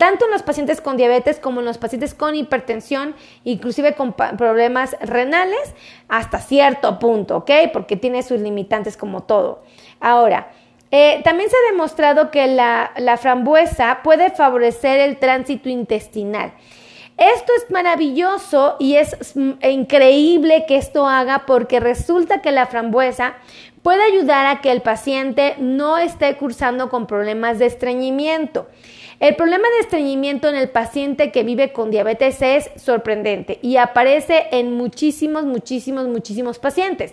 tanto 0.00 0.24
en 0.24 0.30
los 0.30 0.42
pacientes 0.42 0.80
con 0.80 0.96
diabetes 0.96 1.38
como 1.38 1.60
en 1.60 1.66
los 1.66 1.76
pacientes 1.76 2.14
con 2.14 2.34
hipertensión, 2.34 3.14
inclusive 3.44 3.92
con 3.94 4.14
problemas 4.14 4.96
renales, 5.02 5.74
hasta 6.08 6.38
cierto 6.38 6.98
punto, 6.98 7.36
¿ok? 7.36 7.50
Porque 7.70 7.96
tiene 7.96 8.22
sus 8.22 8.40
limitantes 8.40 8.96
como 8.96 9.24
todo. 9.24 9.62
Ahora, 10.00 10.52
eh, 10.90 11.20
también 11.24 11.48
se 11.50 11.56
ha 11.56 11.72
demostrado 11.72 12.30
que 12.30 12.46
la, 12.46 12.92
la 12.96 13.16
frambuesa 13.16 14.00
puede 14.02 14.30
favorecer 14.30 15.00
el 15.00 15.18
tránsito 15.18 15.68
intestinal. 15.68 16.52
Esto 17.16 17.52
es 17.54 17.70
maravilloso 17.70 18.76
y 18.78 18.96
es 18.96 19.34
increíble 19.62 20.64
que 20.66 20.76
esto 20.76 21.06
haga 21.06 21.44
porque 21.46 21.78
resulta 21.78 22.40
que 22.40 22.50
la 22.50 22.66
frambuesa 22.66 23.34
puede 23.82 24.02
ayudar 24.02 24.46
a 24.46 24.62
que 24.62 24.72
el 24.72 24.80
paciente 24.80 25.54
no 25.58 25.98
esté 25.98 26.36
cursando 26.36 26.88
con 26.88 27.06
problemas 27.06 27.58
de 27.58 27.66
estreñimiento. 27.66 28.68
El 29.20 29.36
problema 29.36 29.68
de 29.68 29.80
estreñimiento 29.80 30.48
en 30.48 30.54
el 30.54 30.70
paciente 30.70 31.30
que 31.30 31.42
vive 31.42 31.74
con 31.74 31.90
diabetes 31.90 32.40
es 32.40 32.70
sorprendente 32.76 33.58
y 33.60 33.76
aparece 33.76 34.46
en 34.50 34.72
muchísimos, 34.72 35.44
muchísimos, 35.44 36.08
muchísimos 36.08 36.58
pacientes. 36.58 37.12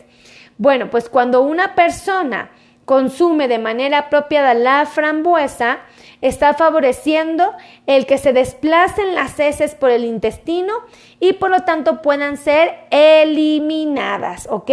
Bueno, 0.58 0.90
pues 0.90 1.10
cuando 1.10 1.42
una 1.42 1.76
persona 1.76 2.50
consume 2.88 3.50
de 3.50 3.60
manera 3.60 3.98
apropiada 3.98 4.54
la 4.54 4.86
frambuesa, 4.86 5.80
está 6.22 6.54
favoreciendo 6.54 7.52
el 7.86 8.06
que 8.06 8.18
se 8.18 8.32
desplacen 8.32 9.14
las 9.14 9.38
heces 9.42 9.76
por 9.76 9.90
el 9.90 10.06
intestino 10.06 10.74
y 11.20 11.34
por 11.34 11.50
lo 11.50 11.64
tanto 11.64 12.02
puedan 12.02 12.38
ser 12.38 12.76
eliminadas, 12.90 14.48
¿ok? 14.50 14.72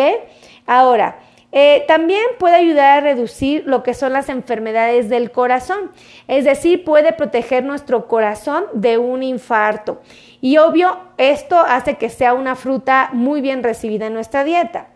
Ahora, 0.64 1.18
eh, 1.50 1.82
también 1.88 2.22
puede 2.38 2.54
ayudar 2.54 2.98
a 2.98 3.00
reducir 3.00 3.64
lo 3.66 3.82
que 3.82 3.94
son 3.94 4.12
las 4.12 4.28
enfermedades 4.28 5.08
del 5.08 5.32
corazón, 5.32 5.90
es 6.28 6.44
decir, 6.44 6.84
puede 6.84 7.12
proteger 7.14 7.64
nuestro 7.64 8.06
corazón 8.06 8.66
de 8.74 8.96
un 8.96 9.24
infarto. 9.24 10.02
Y 10.40 10.58
obvio, 10.58 11.00
esto 11.18 11.58
hace 11.58 11.96
que 11.96 12.10
sea 12.10 12.34
una 12.34 12.54
fruta 12.54 13.10
muy 13.12 13.40
bien 13.40 13.64
recibida 13.64 14.06
en 14.06 14.14
nuestra 14.14 14.44
dieta. 14.44 14.93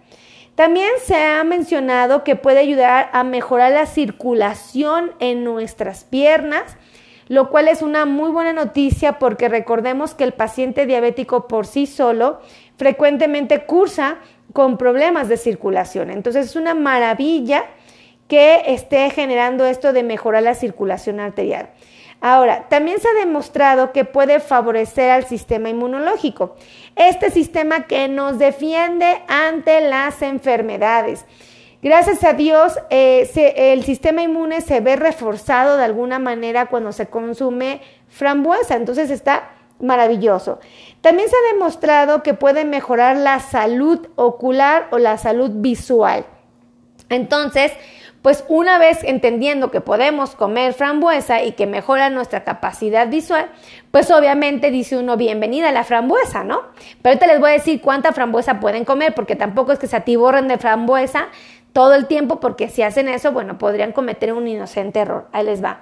También 0.59 0.91
se 1.05 1.15
ha 1.15 1.45
mencionado 1.45 2.25
que 2.25 2.35
puede 2.35 2.59
ayudar 2.59 3.11
a 3.13 3.23
mejorar 3.23 3.71
la 3.71 3.87
circulación 3.87 5.13
en 5.21 5.45
nuestras 5.45 6.03
piernas, 6.03 6.77
lo 7.29 7.49
cual 7.49 7.69
es 7.69 7.81
una 7.81 8.07
muy 8.07 8.33
buena 8.33 8.53
noticia 8.53 9.21
porque 9.21 9.49
recordemos 9.49 10.17
que 10.17 10.25
el 10.25 10.33
paciente 10.33 10.85
diabético 10.85 11.47
por 11.47 11.65
sí 11.65 11.87
solo 11.87 12.41
frecuentemente 12.77 13.67
cursa 13.67 14.17
con 14.53 14.79
problemas 14.79 15.29
de 15.29 15.37
circulación. 15.37 16.11
Entonces 16.11 16.47
es 16.47 16.57
una 16.57 16.75
maravilla 16.75 17.65
que 18.27 18.63
esté 18.67 19.11
generando 19.11 19.65
esto 19.65 19.93
de 19.93 20.03
mejorar 20.03 20.43
la 20.43 20.55
circulación 20.55 21.21
arterial. 21.21 21.71
Ahora, 22.21 22.69
también 22.69 22.99
se 22.99 23.07
ha 23.07 23.13
demostrado 23.13 23.93
que 23.93 24.05
puede 24.05 24.41
favorecer 24.41 25.11
al 25.11 25.25
sistema 25.27 25.69
inmunológico, 25.69 26.57
este 26.99 27.31
sistema 27.31 27.87
que 27.87 28.09
nos 28.09 28.39
defiende 28.39 29.23
ante 29.29 29.81
las 29.81 30.21
enfermedades. 30.23 31.25
Gracias 31.81 32.25
a 32.25 32.33
Dios, 32.33 32.77
eh, 32.91 33.31
el 33.57 33.85
sistema 33.85 34.23
inmune 34.23 34.61
se 34.61 34.81
ve 34.81 34.97
reforzado 34.97 35.77
de 35.77 35.85
alguna 35.85 36.19
manera 36.19 36.67
cuando 36.67 36.91
se 36.91 37.07
consume 37.07 37.83
frambuesa, 38.09 38.75
entonces 38.75 39.11
está 39.11 39.51
maravilloso. 39.81 40.59
También 41.01 41.29
se 41.29 41.37
ha 41.37 41.55
demostrado 41.55 42.25
que 42.25 42.35
puede 42.35 42.65
mejorar 42.65 43.17
la 43.17 43.39
salud 43.39 44.09
ocular 44.17 44.89
o 44.91 44.99
la 44.99 45.19
salud 45.19 45.51
visual. 45.55 46.27
Entonces, 47.11 47.73
pues 48.23 48.45
una 48.49 48.79
vez 48.79 49.05
entendiendo 49.05 49.71
que 49.71 49.81
podemos 49.81 50.35
comer 50.35 50.73
frambuesa 50.73 51.43
y 51.43 51.53
que 51.53 51.67
mejora 51.67 52.11
nuestra 52.11 52.45
capacidad 52.45 53.09
visual, 53.09 53.49
pues 53.91 54.11
obviamente 54.11 54.71
dice 54.71 54.97
uno 54.97 55.17
bienvenida 55.17 55.69
a 55.69 55.73
la 55.73 55.85
frambuesa, 55.85 56.45
¿no? 56.45 56.63
Pero 57.03 57.15
ahorita 57.15 57.27
les 57.27 57.41
voy 57.41 57.51
a 57.51 57.53
decir 57.55 57.81
cuánta 57.81 58.13
frambuesa 58.13 58.61
pueden 58.61 58.85
comer, 58.85 59.15
porque 59.15 59.37
tampoco 59.37 59.73
es 59.73 59.79
que 59.79 59.87
se 59.87 59.97
atiborren 59.97 60.49
de 60.49 60.59
frambuesa 60.59 61.29
todo 61.73 61.95
el 61.95 62.07
tiempo, 62.07 62.41
porque 62.41 62.69
si 62.69 62.83
hacen 62.83 63.09
eso, 63.09 63.33
bueno, 63.33 63.59
podrían 63.59 63.93
cometer 63.93 64.33
un 64.33 64.49
inocente 64.49 65.01
error. 65.01 65.29
Ahí 65.33 65.45
les 65.45 65.63
va. 65.63 65.81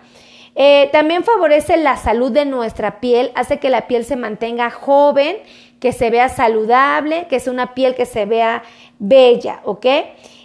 Eh, 0.54 0.88
también 0.90 1.22
favorece 1.22 1.76
la 1.76 1.96
salud 1.96 2.32
de 2.32 2.46
nuestra 2.46 3.00
piel, 3.00 3.30
hace 3.34 3.58
que 3.58 3.70
la 3.70 3.86
piel 3.86 4.04
se 4.04 4.16
mantenga 4.16 4.70
joven, 4.70 5.36
que 5.80 5.92
se 5.92 6.10
vea 6.10 6.28
saludable, 6.28 7.26
que 7.28 7.36
es 7.36 7.46
una 7.46 7.74
piel 7.74 7.94
que 7.94 8.06
se 8.06 8.24
vea 8.24 8.62
bella, 8.98 9.60
¿ok? 9.64 9.86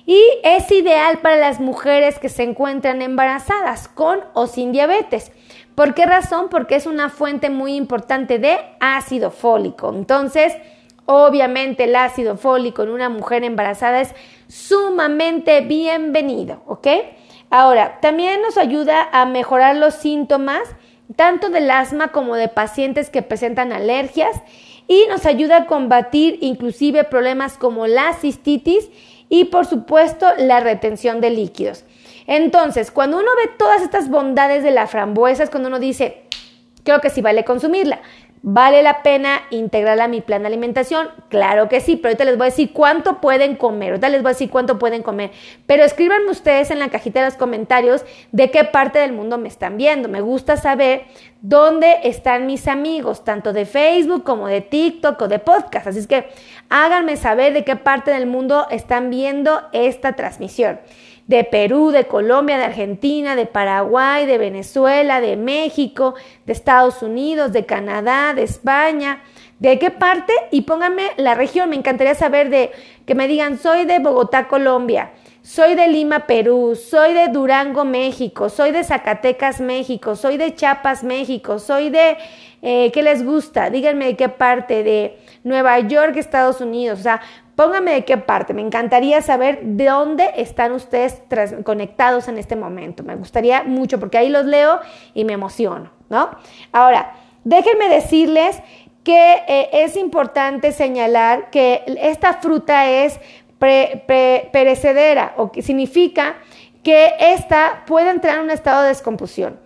Y 0.06 0.22
es 0.44 0.72
ideal 0.72 1.20
para 1.20 1.38
las 1.38 1.60
mujeres 1.60 2.20
que 2.20 2.30
se 2.30 2.44
encuentran 2.44 3.02
embarazadas 3.02 3.88
con 3.88 4.20
o 4.34 4.48
sin 4.48 4.72
diabetes. 4.72 5.32
¿Por 5.76 5.94
qué 5.94 6.06
razón? 6.06 6.48
Porque 6.50 6.76
es 6.76 6.86
una 6.86 7.10
fuente 7.10 7.50
muy 7.50 7.76
importante 7.76 8.40
de 8.40 8.58
ácido 8.80 9.32
fólico. 9.32 9.94
Entonces, 9.94 10.54
obviamente 11.06 11.86
el 11.86 11.96
ácido 11.96 12.38
fólico 12.38 12.84
en 12.84 12.90
una 12.90 13.10
mujer 13.10 13.44
embarazada 13.44 14.02
es 14.02 14.14
sumamente 14.48 15.62
bienvenido, 15.62 16.62
¿ok? 16.66 16.88
Ahora, 17.50 18.00
también 18.02 18.42
nos 18.42 18.58
ayuda 18.58 19.10
a 19.12 19.26
mejorar 19.26 19.76
los 19.76 19.96
síntomas 19.96 20.62
tanto 21.16 21.50
del 21.50 21.70
asma 21.70 22.10
como 22.10 22.36
de 22.36 22.48
pacientes 22.48 23.10
que 23.10 23.22
presentan 23.22 23.74
alergias 23.74 24.42
y 24.88 25.06
nos 25.10 25.26
ayuda 25.26 25.58
a 25.58 25.66
combatir 25.66 26.38
inclusive 26.42 27.04
problemas 27.04 27.58
como 27.58 27.88
la 27.88 28.14
cistitis 28.14 28.90
y 29.32 29.46
por 29.46 29.66
supuesto 29.66 30.28
la 30.38 30.60
retención 30.60 31.22
de 31.22 31.30
líquidos. 31.30 31.86
Entonces, 32.28 32.92
cuando 32.92 33.18
uno 33.18 33.30
ve 33.38 33.50
todas 33.58 33.82
estas 33.82 34.10
bondades 34.10 34.62
de 34.62 34.72
la 34.72 34.88
frambuesa 34.88 35.42
es 35.44 35.50
cuando 35.50 35.70
uno 35.70 35.80
dice, 35.80 36.24
creo 36.84 37.00
que 37.00 37.10
sí 37.10 37.22
vale 37.22 37.46
consumirla. 37.46 38.02
¿Vale 38.44 38.82
la 38.82 39.04
pena 39.04 39.44
integrarla 39.52 40.06
a 40.06 40.08
mi 40.08 40.22
plan 40.22 40.42
de 40.42 40.48
alimentación? 40.48 41.10
Claro 41.30 41.70
que 41.70 41.80
sí, 41.80 41.96
pero 41.96 42.10
ahorita 42.10 42.26
les 42.26 42.38
voy 42.38 42.48
a 42.48 42.50
decir 42.50 42.74
cuánto 42.74 43.22
pueden 43.22 43.56
comer, 43.56 43.90
ahorita 43.90 44.10
les 44.10 44.24
voy 44.24 44.30
a 44.30 44.34
decir 44.34 44.50
cuánto 44.50 44.80
pueden 44.80 45.04
comer, 45.04 45.30
pero 45.68 45.84
escríbanme 45.84 46.32
ustedes 46.32 46.72
en 46.72 46.80
la 46.80 46.90
cajita 46.90 47.20
de 47.20 47.28
los 47.28 47.36
comentarios 47.36 48.04
de 48.32 48.50
qué 48.50 48.64
parte 48.64 48.98
del 48.98 49.14
mundo 49.14 49.38
me 49.38 49.48
están 49.48 49.78
viendo. 49.78 50.10
Me 50.10 50.22
gusta 50.22 50.58
saber 50.58 51.04
dónde 51.42 52.00
están 52.04 52.48
mis 52.48 52.68
amigos, 52.68 53.24
tanto 53.24 53.54
de 53.54 53.66
Facebook 53.66 54.24
como 54.24 54.48
de 54.48 54.62
TikTok 54.62 55.22
o 55.22 55.28
de 55.28 55.38
podcast. 55.38 55.86
Así 55.86 56.00
es 56.00 56.08
que 56.08 56.28
háganme 56.70 57.18
saber 57.18 57.54
de 57.54 57.64
qué 57.64 57.76
parte 57.76 58.10
del 58.10 58.26
mundo 58.26 58.66
están 58.72 59.12
viendo 59.12 59.62
esta 59.72 60.14
transmisión 60.14 60.80
de 61.28 61.44
Perú, 61.44 61.92
de 61.92 62.06
Colombia, 62.06 62.58
de 62.58 62.66
Argentina, 62.66 63.36
de 63.36 63.46
Paraguay, 63.46 64.26
de 64.26 64.38
Venezuela, 64.38 65.22
de 65.22 65.38
México, 65.38 66.16
de 66.46 66.54
Estados 66.54 67.02
Unidos, 67.02 67.54
de 67.54 67.66
Canadá, 67.66 68.34
de 68.34 68.44
España. 68.44 69.22
¿De 69.60 69.78
qué 69.78 69.92
parte? 69.92 70.34
Y 70.50 70.62
pónganme 70.62 71.12
la 71.18 71.36
región. 71.36 71.70
Me 71.70 71.76
encantaría 71.76 72.16
saber 72.16 72.50
de 72.50 72.72
que 73.06 73.16
me 73.16 73.28
digan, 73.28 73.60
soy 73.60 73.86
de 73.86 74.00
Bogotá, 74.00 74.48
Colombia. 74.48 75.12
Soy 75.44 75.74
de 75.74 75.88
Lima, 75.88 76.28
Perú, 76.28 76.76
soy 76.76 77.16
de 77.16 77.28
Durango, 77.30 77.84
México, 77.84 78.48
soy 78.48 78.72
de 78.72 78.84
Zacatecas, 78.84 79.60
México, 79.60 80.16
soy 80.16 80.38
de 80.38 80.54
Chiapas, 80.54 81.04
México, 81.04 81.58
soy 81.58 81.90
de, 81.90 82.16
eh, 82.62 82.92
¿qué 82.94 83.02
les 83.02 83.26
gusta? 83.26 83.72
Díganme 83.72 84.06
de 84.06 84.16
qué 84.16 84.30
parte, 84.30 84.84
de 84.84 85.18
Nueva 85.44 85.80
York, 85.80 86.16
Estados 86.18 86.62
Unidos. 86.62 87.00
O 87.00 87.04
sea, 87.04 87.22
Póngame 87.62 87.92
de 87.92 88.06
qué 88.06 88.18
parte. 88.18 88.56
Me 88.56 88.64
encantaría 88.64 89.22
saber 89.22 89.60
de 89.62 89.86
dónde 89.86 90.32
están 90.36 90.72
ustedes 90.72 91.22
conectados 91.64 92.28
en 92.28 92.40
este 92.40 92.56
momento. 92.56 93.04
Me 93.04 93.16
gustaría 93.16 93.62
mucho 93.62 94.00
porque 94.00 94.18
ahí 94.18 94.30
los 94.30 94.46
leo 94.46 94.80
y 95.14 95.26
me 95.26 95.34
emociono, 95.34 95.92
¿no? 96.10 96.32
Ahora, 96.72 97.14
déjenme 97.44 97.88
decirles 97.88 98.60
que 99.04 99.44
eh, 99.48 99.70
es 99.74 99.96
importante 99.96 100.72
señalar 100.72 101.52
que 101.52 101.84
esta 102.02 102.34
fruta 102.34 102.90
es 102.90 103.20
perecedera 103.60 105.36
o 105.38 105.52
que 105.52 105.62
significa 105.62 106.38
que 106.82 107.14
esta 107.20 107.84
puede 107.86 108.10
entrar 108.10 108.40
en 108.40 108.46
un 108.46 108.50
estado 108.50 108.82
de 108.82 108.88
descomposición. 108.88 109.60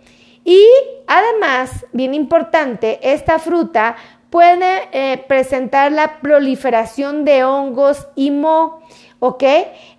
Y 0.44 0.62
además, 1.06 1.86
bien 1.92 2.12
importante, 2.12 3.00
esta 3.02 3.38
fruta 3.38 3.96
puede 4.36 4.90
eh, 4.92 5.16
presentar 5.26 5.92
la 5.92 6.20
proliferación 6.20 7.24
de 7.24 7.44
hongos 7.44 8.06
y 8.16 8.30
mo, 8.30 8.82
¿ok? 9.18 9.42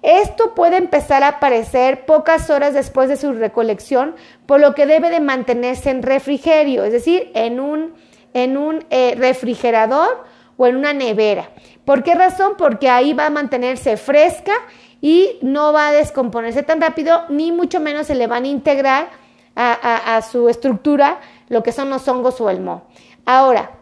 Esto 0.04 0.54
puede 0.54 0.78
empezar 0.78 1.24
a 1.24 1.30
aparecer 1.30 2.06
pocas 2.06 2.52
horas 2.52 2.76
después 2.76 3.10
de 3.10 3.18
su 3.18 3.34
recolección, 3.34 4.14
por 4.46 4.60
lo 4.60 4.76
que 4.76 4.86
debe 4.86 5.10
de 5.10 5.22
mantenerse 5.22 5.90
en 5.90 6.04
refrigerio, 6.04 6.84
es 6.84 6.92
decir, 6.92 7.32
en 7.34 7.60
un, 7.60 7.96
en 8.36 8.58
un 8.58 8.86
eh, 8.92 9.16
refrigerador 9.18 10.24
o 10.56 10.68
en 10.68 10.76
una 10.76 10.94
nevera. 10.94 11.50
¿Por 11.84 12.04
qué 12.04 12.14
razón? 12.14 12.54
Porque 12.60 12.92
ahí 12.92 13.14
va 13.14 13.26
a 13.26 13.32
mantenerse 13.32 13.98
fresca 13.98 14.54
y 15.02 15.40
no 15.42 15.74
va 15.74 15.88
a 15.88 15.94
descomponerse 15.94 16.62
tan 16.62 16.80
rápido, 16.80 17.24
ni 17.30 17.52
mucho 17.52 17.80
menos 17.80 18.06
se 18.06 18.14
le 18.14 18.28
van 18.28 18.44
a 18.44 18.50
integrar 18.50 19.10
a, 19.56 20.16
a 20.16 20.22
su 20.22 20.48
estructura 20.48 21.22
lo 21.50 21.64
que 21.64 21.72
son 21.72 21.90
los 21.90 22.08
hongos 22.08 22.40
o 22.40 22.52
el 22.52 22.60
mo. 22.60 22.84
Ahora, 23.26 23.77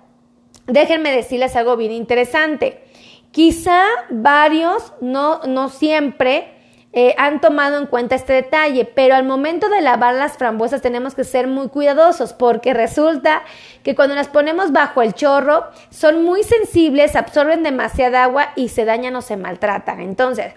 déjenme 0.68 1.12
decirles 1.12 1.56
algo 1.56 1.78
bien 1.78 1.92
interesante. 1.92 2.84
Quizá 3.32 3.84
varios, 4.10 4.94
no, 5.02 5.42
no 5.46 5.70
siempre, 5.70 6.56
eh, 6.98 7.14
han 7.18 7.42
tomado 7.42 7.78
en 7.78 7.88
cuenta 7.88 8.16
este 8.16 8.32
detalle, 8.32 8.86
pero 8.86 9.16
al 9.16 9.26
momento 9.26 9.68
de 9.68 9.82
lavar 9.82 10.16
las 10.16 10.38
frambuesas 10.38 10.82
tenemos 10.82 11.14
que 11.14 11.26
ser 11.26 11.46
muy 11.46 11.68
cuidadosos 11.68 12.32
porque 12.32 12.74
resulta 12.74 13.44
que 13.84 13.96
cuando 13.96 14.16
las 14.16 14.30
ponemos 14.30 14.72
bajo 14.72 15.02
el 15.02 15.14
chorro 15.14 15.66
son 15.90 16.24
muy 16.24 16.42
sensibles, 16.44 17.18
absorben 17.18 17.64
demasiada 17.64 18.24
agua 18.24 18.54
y 18.56 18.70
se 18.70 18.86
dañan 18.86 19.18
o 19.18 19.22
se 19.22 19.36
maltratan. 19.36 20.00
Entonces, 20.00 20.54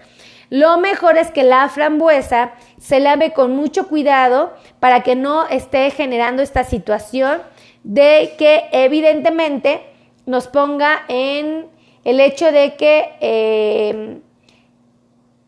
lo 0.49 0.77
mejor 0.77 1.17
es 1.17 1.29
que 1.29 1.43
la 1.43 1.67
frambuesa 1.67 2.53
se 2.79 3.01
lave 3.01 3.33
con 3.33 3.53
mucho 3.53 3.89
cuidado 3.89 4.53
para 4.79 5.03
que 5.03 5.17
no 5.17 5.45
esté 5.45 5.91
generando 5.91 6.41
esta 6.41 6.63
situación 6.63 7.41
de 7.83 8.35
que 8.37 8.63
evidentemente 8.71 9.81
nos 10.29 10.47
ponga 10.47 11.05
en 11.07 11.67
el 12.03 12.19
hecho 12.19 12.51
de 12.51 12.75
que 12.75 13.09
eh, 13.19 14.19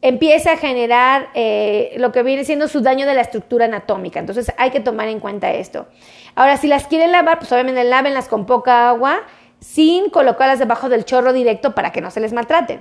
empiece 0.01 0.49
a 0.49 0.57
generar 0.57 1.29
eh, 1.35 1.93
lo 1.97 2.11
que 2.11 2.23
viene 2.23 2.43
siendo 2.45 2.67
su 2.67 2.81
daño 2.81 3.05
de 3.05 3.13
la 3.13 3.21
estructura 3.21 3.65
anatómica. 3.65 4.19
Entonces 4.19 4.51
hay 4.57 4.71
que 4.71 4.79
tomar 4.79 5.07
en 5.07 5.19
cuenta 5.19 5.51
esto. 5.53 5.87
Ahora, 6.33 6.57
si 6.57 6.67
las 6.67 6.87
quieren 6.87 7.11
lavar, 7.11 7.37
pues 7.37 7.51
obviamente 7.51 7.83
lávenlas 7.83 8.27
con 8.27 8.47
poca 8.47 8.89
agua 8.89 9.19
sin 9.59 10.09
colocarlas 10.09 10.57
debajo 10.57 10.89
del 10.89 11.05
chorro 11.05 11.31
directo 11.31 11.75
para 11.75 11.91
que 11.91 12.01
no 12.01 12.09
se 12.09 12.19
les 12.19 12.33
maltraten. 12.33 12.79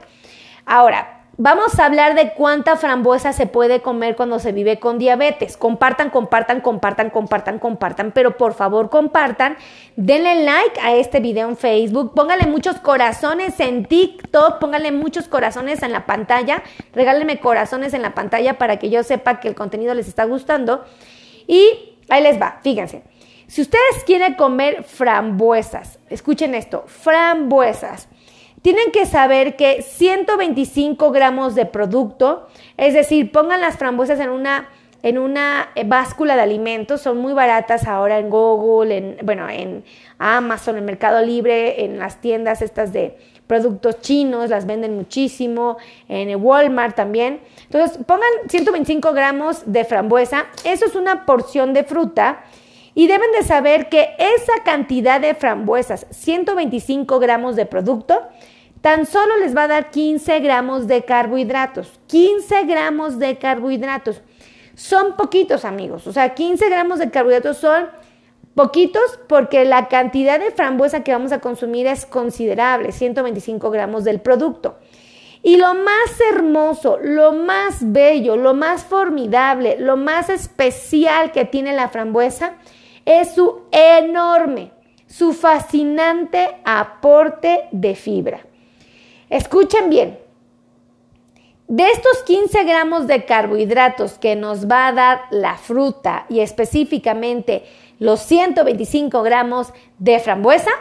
Ahora, 0.65 1.20
Vamos 1.43 1.79
a 1.79 1.87
hablar 1.87 2.15
de 2.15 2.35
cuánta 2.35 2.77
frambuesa 2.77 3.33
se 3.33 3.47
puede 3.47 3.81
comer 3.81 4.15
cuando 4.15 4.39
se 4.39 4.53
vive 4.53 4.79
con 4.79 4.99
diabetes. 4.99 5.57
Compartan, 5.57 6.11
compartan, 6.11 6.61
compartan, 6.61 7.09
compartan, 7.09 7.59
compartan, 7.59 8.13
pero 8.13 8.37
por 8.37 8.53
favor 8.53 8.91
compartan. 8.91 9.57
Denle 9.97 10.45
like 10.45 10.79
a 10.83 10.97
este 10.97 11.19
video 11.19 11.49
en 11.49 11.57
Facebook, 11.57 12.13
pónganle 12.15 12.47
muchos 12.47 12.79
corazones 12.81 13.59
en 13.59 13.87
TikTok, 13.87 14.59
pónganle 14.59 14.93
muchos 14.93 15.29
corazones 15.29 15.83
en 15.83 15.93
la 15.93 16.05
pantalla, 16.05 16.63
regálenme 16.93 17.41
corazones 17.41 17.95
en 17.95 18.03
la 18.03 18.15
pantalla 18.15 18.59
para 18.59 18.79
que 18.79 18.91
yo 18.91 19.03
sepa 19.03 19.41
que 19.41 19.49
el 19.49 19.55
contenido 19.55 19.95
les 19.95 20.09
está 20.09 20.25
gustando. 20.25 20.85
Y 21.47 21.97
ahí 22.11 22.23
les 22.23 22.39
va, 22.39 22.59
fíjense. 22.63 23.03
Si 23.47 23.63
ustedes 23.63 24.05
quieren 24.05 24.35
comer 24.35 24.85
frambuesas, 24.85 26.01
escuchen 26.11 26.55
esto, 26.55 26.85
frambuesas 26.87 28.10
tienen 28.63 28.93
que 28.93 29.07
saber 29.07 29.57
que 29.57 29.83
125 29.83 31.11
gramos 31.13 31.55
de 31.55 31.67
producto, 31.67 32.49
es 32.77 32.95
decir, 32.95 33.33
pongan 33.33 33.61
las 33.61 33.77
frambuesas 33.77 34.21
en 34.21 34.31
una, 34.31 34.69
en 35.03 35.19
una 35.19 35.71
eh, 35.75 35.85
báscula 35.85 36.37
de 36.37 36.43
alimentos, 36.43 37.01
son 37.01 37.19
muy 37.19 37.33
baratas 37.33 37.87
ahora 37.87 38.19
en 38.19 38.29
Google, 38.29 38.97
en, 38.97 39.17
bueno, 39.23 39.49
en 39.49 39.85
Amazon, 40.19 40.77
en 40.77 40.85
Mercado 40.85 41.25
Libre, 41.25 41.85
en 41.85 41.99
las 41.99 42.21
tiendas 42.21 42.61
estas 42.61 42.93
de 42.93 43.17
productos 43.47 44.01
chinos, 44.01 44.51
las 44.51 44.65
venden 44.65 44.95
muchísimo, 44.95 45.77
en 46.09 46.41
Walmart 46.41 46.95
también. 46.95 47.41
Entonces, 47.65 47.99
pongan 48.07 48.29
125 48.49 49.13
gramos 49.13 49.63
de 49.67 49.85
frambuesa, 49.85 50.47
eso 50.65 50.85
es 50.85 50.95
una 50.95 51.27
porción 51.27 51.73
de 51.73 51.83
fruta. 51.83 52.45
Y 52.95 53.07
deben 53.07 53.33
de 53.33 53.43
saber 53.43 53.89
que 53.89 54.11
esa 54.19 54.63
cantidad 54.65 55.21
de 55.21 55.35
frambuesas, 55.35 56.07
125 56.11 57.19
gramos 57.19 57.57
de 57.57 57.67
producto, 57.67 58.23
tan 58.81 59.07
solo 59.07 59.37
les 59.39 59.57
va 59.57 59.65
a 59.65 59.69
dar 59.69 59.91
15 59.91 60.41
gramos 60.41 60.87
de 60.87 61.05
carbohidratos. 61.05 62.01
15 62.07 62.65
gramos 62.65 63.19
de 63.19 63.39
carbohidratos. 63.39 64.23
Son 64.75 65.17
poquitos, 65.17 65.65
amigos. 65.65 66.07
O 66.07 66.13
sea, 66.13 66.35
15 66.35 66.69
gramos 66.69 66.99
de 66.99 67.11
carbohidratos 67.11 67.59
son 67.59 67.89
poquitos 68.55 69.19
porque 69.29 69.65
la 69.65 69.89
cantidad 69.89 70.39
de 70.39 70.51
frambuesa 70.51 71.05
que 71.05 71.13
vamos 71.13 71.33
a 71.33 71.41
consumir 71.41 71.87
es 71.87 72.07
considerable, 72.07 72.93
125 72.93 73.71
gramos 73.71 74.05
del 74.05 74.21
producto. 74.21 74.79
Y 75.43 75.57
lo 75.57 75.75
más 75.75 76.21
hermoso, 76.33 76.99
lo 77.03 77.33
más 77.33 77.79
bello, 77.81 78.37
lo 78.37 78.53
más 78.53 78.85
formidable, 78.85 79.77
lo 79.79 79.97
más 79.97 80.29
especial 80.29 81.33
que 81.33 81.47
tiene 81.47 81.73
la 81.73 81.89
frambuesa 81.89 82.57
es 83.07 83.35
su 83.35 83.63
enorme, 83.73 84.73
su 85.07 85.33
fascinante 85.33 86.59
aporte 86.65 87.69
de 87.73 87.95
fibra. 87.95 88.41
Escuchen 89.31 89.89
bien. 89.89 90.19
De 91.69 91.89
estos 91.89 92.25
15 92.25 92.65
gramos 92.65 93.07
de 93.07 93.25
carbohidratos 93.25 94.15
que 94.15 94.35
nos 94.35 94.69
va 94.69 94.89
a 94.89 94.93
dar 94.93 95.21
la 95.31 95.57
fruta 95.57 96.27
y 96.29 96.41
específicamente 96.41 97.65
los 98.01 98.21
125 98.21 99.23
gramos 99.23 99.73
de 99.99 100.19
frambuesa, 100.19 100.73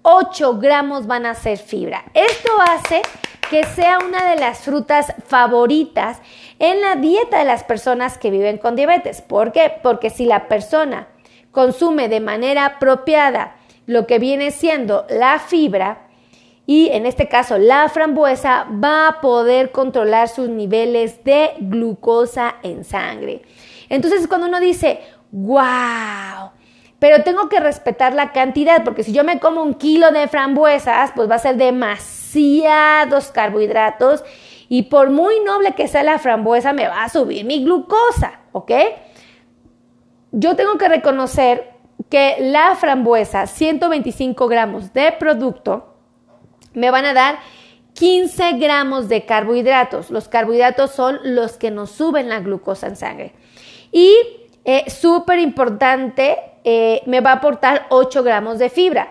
8 0.00 0.58
gramos 0.58 1.06
van 1.06 1.26
a 1.26 1.34
ser 1.34 1.58
fibra. 1.58 2.04
Esto 2.14 2.50
hace 2.66 3.02
que 3.50 3.64
sea 3.64 3.98
una 3.98 4.30
de 4.30 4.36
las 4.40 4.60
frutas 4.60 5.12
favoritas 5.26 6.18
en 6.58 6.80
la 6.80 6.96
dieta 6.96 7.38
de 7.38 7.44
las 7.44 7.62
personas 7.62 8.16
que 8.16 8.30
viven 8.30 8.56
con 8.56 8.74
diabetes. 8.74 9.20
¿Por 9.20 9.52
qué? 9.52 9.70
Porque 9.82 10.08
si 10.08 10.24
la 10.24 10.48
persona 10.48 11.08
consume 11.52 12.08
de 12.08 12.20
manera 12.20 12.64
apropiada 12.64 13.56
lo 13.84 14.06
que 14.06 14.18
viene 14.18 14.50
siendo 14.50 15.06
la 15.10 15.38
fibra, 15.38 16.05
y 16.66 16.88
en 16.88 17.06
este 17.06 17.28
caso 17.28 17.58
la 17.58 17.88
frambuesa 17.88 18.66
va 18.82 19.08
a 19.08 19.20
poder 19.20 19.70
controlar 19.70 20.28
sus 20.28 20.48
niveles 20.48 21.22
de 21.24 21.52
glucosa 21.60 22.56
en 22.62 22.84
sangre. 22.84 23.42
Entonces 23.88 24.26
cuando 24.26 24.48
uno 24.48 24.58
dice, 24.58 25.00
wow, 25.30 26.50
pero 26.98 27.22
tengo 27.22 27.48
que 27.48 27.60
respetar 27.60 28.14
la 28.14 28.32
cantidad, 28.32 28.82
porque 28.82 29.04
si 29.04 29.12
yo 29.12 29.22
me 29.22 29.38
como 29.38 29.62
un 29.62 29.74
kilo 29.74 30.10
de 30.10 30.28
frambuesas, 30.28 31.12
pues 31.14 31.30
va 31.30 31.36
a 31.36 31.40
ser 31.40 31.56
demasiados 31.56 33.30
carbohidratos 33.30 34.24
y 34.68 34.84
por 34.84 35.10
muy 35.10 35.40
noble 35.40 35.74
que 35.74 35.86
sea 35.86 36.02
la 36.02 36.18
frambuesa, 36.18 36.72
me 36.72 36.88
va 36.88 37.04
a 37.04 37.08
subir 37.08 37.44
mi 37.44 37.62
glucosa, 37.62 38.40
¿ok? 38.52 38.72
Yo 40.32 40.56
tengo 40.56 40.76
que 40.78 40.88
reconocer 40.88 41.76
que 42.10 42.36
la 42.40 42.74
frambuesa, 42.74 43.46
125 43.46 44.48
gramos 44.48 44.92
de 44.92 45.12
producto, 45.12 45.95
me 46.76 46.90
van 46.90 47.06
a 47.06 47.14
dar 47.14 47.38
15 47.94 48.52
gramos 48.58 49.08
de 49.08 49.24
carbohidratos. 49.24 50.10
Los 50.10 50.28
carbohidratos 50.28 50.92
son 50.92 51.18
los 51.24 51.56
que 51.56 51.70
nos 51.70 51.90
suben 51.90 52.28
la 52.28 52.40
glucosa 52.40 52.86
en 52.86 52.96
sangre. 52.96 53.32
Y 53.90 54.14
eh, 54.64 54.84
súper 54.90 55.38
importante, 55.38 56.36
eh, 56.64 57.00
me 57.06 57.20
va 57.20 57.30
a 57.30 57.34
aportar 57.36 57.86
8 57.88 58.22
gramos 58.22 58.58
de 58.58 58.68
fibra. 58.68 59.08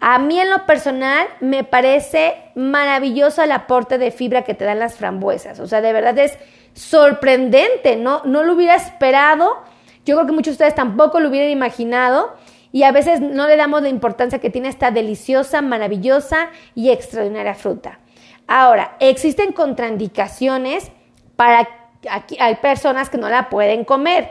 A 0.00 0.20
mí 0.20 0.38
en 0.38 0.48
lo 0.48 0.64
personal 0.64 1.26
me 1.40 1.64
parece 1.64 2.36
maravilloso 2.54 3.42
el 3.42 3.50
aporte 3.50 3.98
de 3.98 4.12
fibra 4.12 4.42
que 4.42 4.54
te 4.54 4.64
dan 4.64 4.78
las 4.78 4.94
frambuesas. 4.94 5.58
O 5.58 5.66
sea, 5.66 5.80
de 5.80 5.92
verdad 5.92 6.16
es 6.18 6.38
sorprendente, 6.74 7.96
¿no? 7.96 8.22
No 8.24 8.44
lo 8.44 8.54
hubiera 8.54 8.76
esperado. 8.76 9.56
Yo 10.04 10.14
creo 10.14 10.26
que 10.26 10.32
muchos 10.32 10.52
de 10.52 10.64
ustedes 10.64 10.76
tampoco 10.76 11.18
lo 11.18 11.30
hubieran 11.30 11.50
imaginado 11.50 12.36
y 12.72 12.82
a 12.82 12.92
veces 12.92 13.20
no 13.20 13.46
le 13.46 13.56
damos 13.56 13.82
la 13.82 13.88
importancia 13.88 14.38
que 14.38 14.50
tiene 14.50 14.68
esta 14.68 14.90
deliciosa, 14.90 15.62
maravillosa 15.62 16.48
y 16.74 16.90
extraordinaria 16.90 17.54
fruta. 17.54 17.98
Ahora, 18.46 18.96
existen 19.00 19.52
contraindicaciones 19.52 20.90
para 21.36 21.68
hay 22.38 22.54
personas 22.56 23.10
que 23.10 23.18
no 23.18 23.28
la 23.28 23.48
pueden 23.48 23.84
comer. 23.84 24.30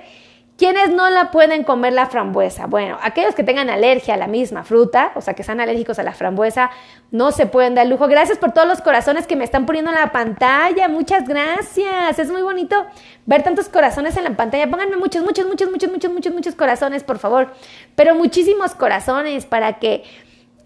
¿Quiénes 0.57 0.89
no 0.89 1.07
la 1.11 1.29
pueden 1.29 1.63
comer 1.63 1.93
la 1.93 2.07
frambuesa? 2.07 2.65
Bueno, 2.65 2.97
aquellos 3.03 3.35
que 3.35 3.43
tengan 3.43 3.69
alergia 3.69 4.15
a 4.15 4.17
la 4.17 4.25
misma 4.25 4.63
fruta, 4.63 5.11
o 5.13 5.21
sea, 5.21 5.35
que 5.35 5.43
sean 5.43 5.59
alérgicos 5.59 5.99
a 5.99 6.03
la 6.03 6.13
frambuesa, 6.13 6.71
no 7.11 7.31
se 7.31 7.45
pueden 7.45 7.75
dar 7.75 7.85
lujo. 7.85 8.07
Gracias 8.07 8.39
por 8.39 8.53
todos 8.53 8.67
los 8.67 8.81
corazones 8.81 9.27
que 9.27 9.35
me 9.35 9.43
están 9.43 9.67
poniendo 9.67 9.91
en 9.91 9.99
la 9.99 10.11
pantalla. 10.11 10.87
Muchas 10.87 11.27
gracias. 11.27 12.17
Es 12.17 12.31
muy 12.31 12.41
bonito 12.41 12.87
ver 13.27 13.43
tantos 13.43 13.69
corazones 13.69 14.17
en 14.17 14.23
la 14.23 14.31
pantalla. 14.31 14.67
Pónganme 14.67 14.97
muchos, 14.97 15.23
muchos, 15.23 15.45
muchos, 15.45 15.69
muchos, 15.69 15.91
muchos, 15.91 16.11
muchos, 16.11 16.33
muchos 16.33 16.55
corazones, 16.55 17.03
por 17.03 17.19
favor. 17.19 17.53
Pero 17.95 18.15
muchísimos 18.15 18.73
corazones 18.73 19.45
para 19.45 19.73
que 19.73 20.05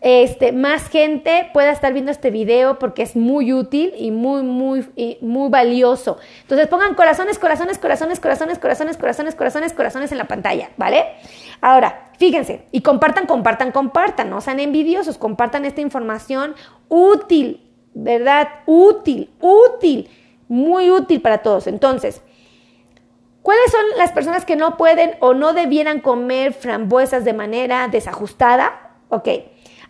este, 0.01 0.51
más 0.51 0.89
gente 0.89 1.51
pueda 1.53 1.71
estar 1.71 1.93
viendo 1.93 2.09
este 2.09 2.31
video 2.31 2.79
porque 2.79 3.03
es 3.03 3.15
muy 3.15 3.53
útil 3.53 3.93
y 3.95 4.09
muy, 4.09 4.41
muy, 4.41 4.83
muy 5.21 5.49
valioso. 5.49 6.17
Entonces 6.41 6.67
pongan 6.67 6.95
corazones, 6.95 7.37
corazones, 7.37 7.77
corazones, 7.77 8.19
corazones, 8.19 8.57
corazones, 8.57 8.97
corazones, 8.97 9.35
corazones, 9.35 9.73
corazones 9.73 10.11
en 10.11 10.17
la 10.17 10.25
pantalla, 10.25 10.71
¿vale? 10.75 11.05
Ahora, 11.61 12.09
fíjense, 12.17 12.65
y 12.71 12.81
compartan, 12.81 13.27
compartan, 13.27 13.71
compartan, 13.71 14.31
no 14.31 14.41
sean 14.41 14.59
envidiosos, 14.59 15.19
compartan 15.19 15.65
esta 15.65 15.81
información 15.81 16.55
útil, 16.89 17.69
¿verdad? 17.93 18.47
Útil, 18.65 19.29
útil, 19.39 20.09
muy 20.47 20.89
útil 20.89 21.21
para 21.21 21.43
todos. 21.43 21.67
Entonces, 21.67 22.23
¿cuáles 23.43 23.71
son 23.71 23.81
las 23.97 24.11
personas 24.11 24.45
que 24.45 24.55
no 24.55 24.77
pueden 24.77 25.11
o 25.19 25.35
no 25.35 25.53
debieran 25.53 25.99
comer 25.99 26.53
frambuesas 26.53 27.23
de 27.23 27.33
manera 27.33 27.87
desajustada? 27.87 28.95
Ok. 29.09 29.29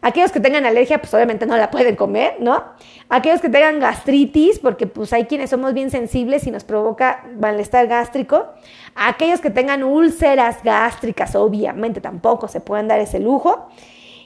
Aquellos 0.04 0.32
que 0.32 0.40
tengan 0.40 0.66
alergia, 0.66 1.00
pues 1.00 1.14
obviamente 1.14 1.46
no 1.46 1.56
la 1.58 1.70
pueden 1.70 1.96
comer, 1.96 2.38
¿no? 2.40 2.64
Aquellos 3.08 3.40
que 3.40 3.50
tengan 3.50 3.80
gastritis, 3.80 4.58
porque 4.58 4.88
pues 4.88 5.14
hay 5.14 5.26
quienes 5.26 5.52
somos 5.52 5.74
bien 5.74 5.92
sensibles 5.92 6.48
y 6.48 6.52
nos 6.52 6.64
provoca 6.64 7.24
malestar 7.40 7.88
gástrico. 7.88 8.48
Aquellos 8.96 9.42
que 9.42 9.52
tengan 9.52 9.84
úlceras 9.84 10.64
gástricas, 10.64 11.36
obviamente 11.36 12.02
tampoco 12.02 12.48
se 12.48 12.62
pueden 12.62 12.88
dar 12.88 13.00
ese 13.00 13.20
lujo. 13.20 13.68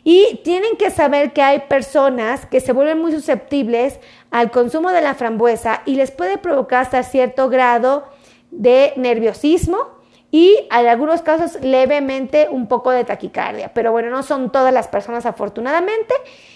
Y 0.06 0.40
tienen 0.44 0.78
que 0.78 0.92
saber 0.92 1.34
que 1.34 1.42
hay 1.42 1.62
personas 1.68 2.46
que 2.46 2.62
se 2.62 2.72
vuelven 2.72 3.02
muy 3.02 3.12
susceptibles 3.12 4.00
al 4.32 4.52
consumo 4.52 4.92
de 4.92 5.02
la 5.02 5.16
frambuesa 5.16 5.82
y 5.86 5.96
les 5.96 6.12
puede 6.12 6.38
provocar 6.38 6.84
hasta 6.84 7.04
cierto 7.04 7.50
grado 7.50 8.06
de 8.52 8.94
nerviosismo 8.96 9.95
y 10.36 10.68
en 10.70 10.88
algunos 10.88 11.22
casos 11.22 11.62
levemente 11.62 12.50
un 12.52 12.68
poco 12.68 12.92
de 12.92 13.06
taquicardia. 13.06 13.72
Pero 13.74 13.94
bueno, 13.94 14.10
no 14.10 14.22
son 14.22 14.52
todas 14.52 14.74
las 14.74 14.90
personas 14.90 15.26
afortunadamente 15.26 16.14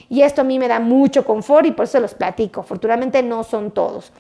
y 0.10 0.24
esto 0.24 0.42
a 0.42 0.44
mí 0.44 0.60
me 0.60 0.68
da 0.68 0.82
mucho 0.82 1.24
confort 1.24 1.66
y 1.66 1.72
por 1.72 1.86
eso 1.86 2.02
los 2.02 2.14
platico. 2.14 2.60
Afortunadamente 2.60 3.24
no 3.24 3.46
son 3.46 3.72
todos. 3.72 4.12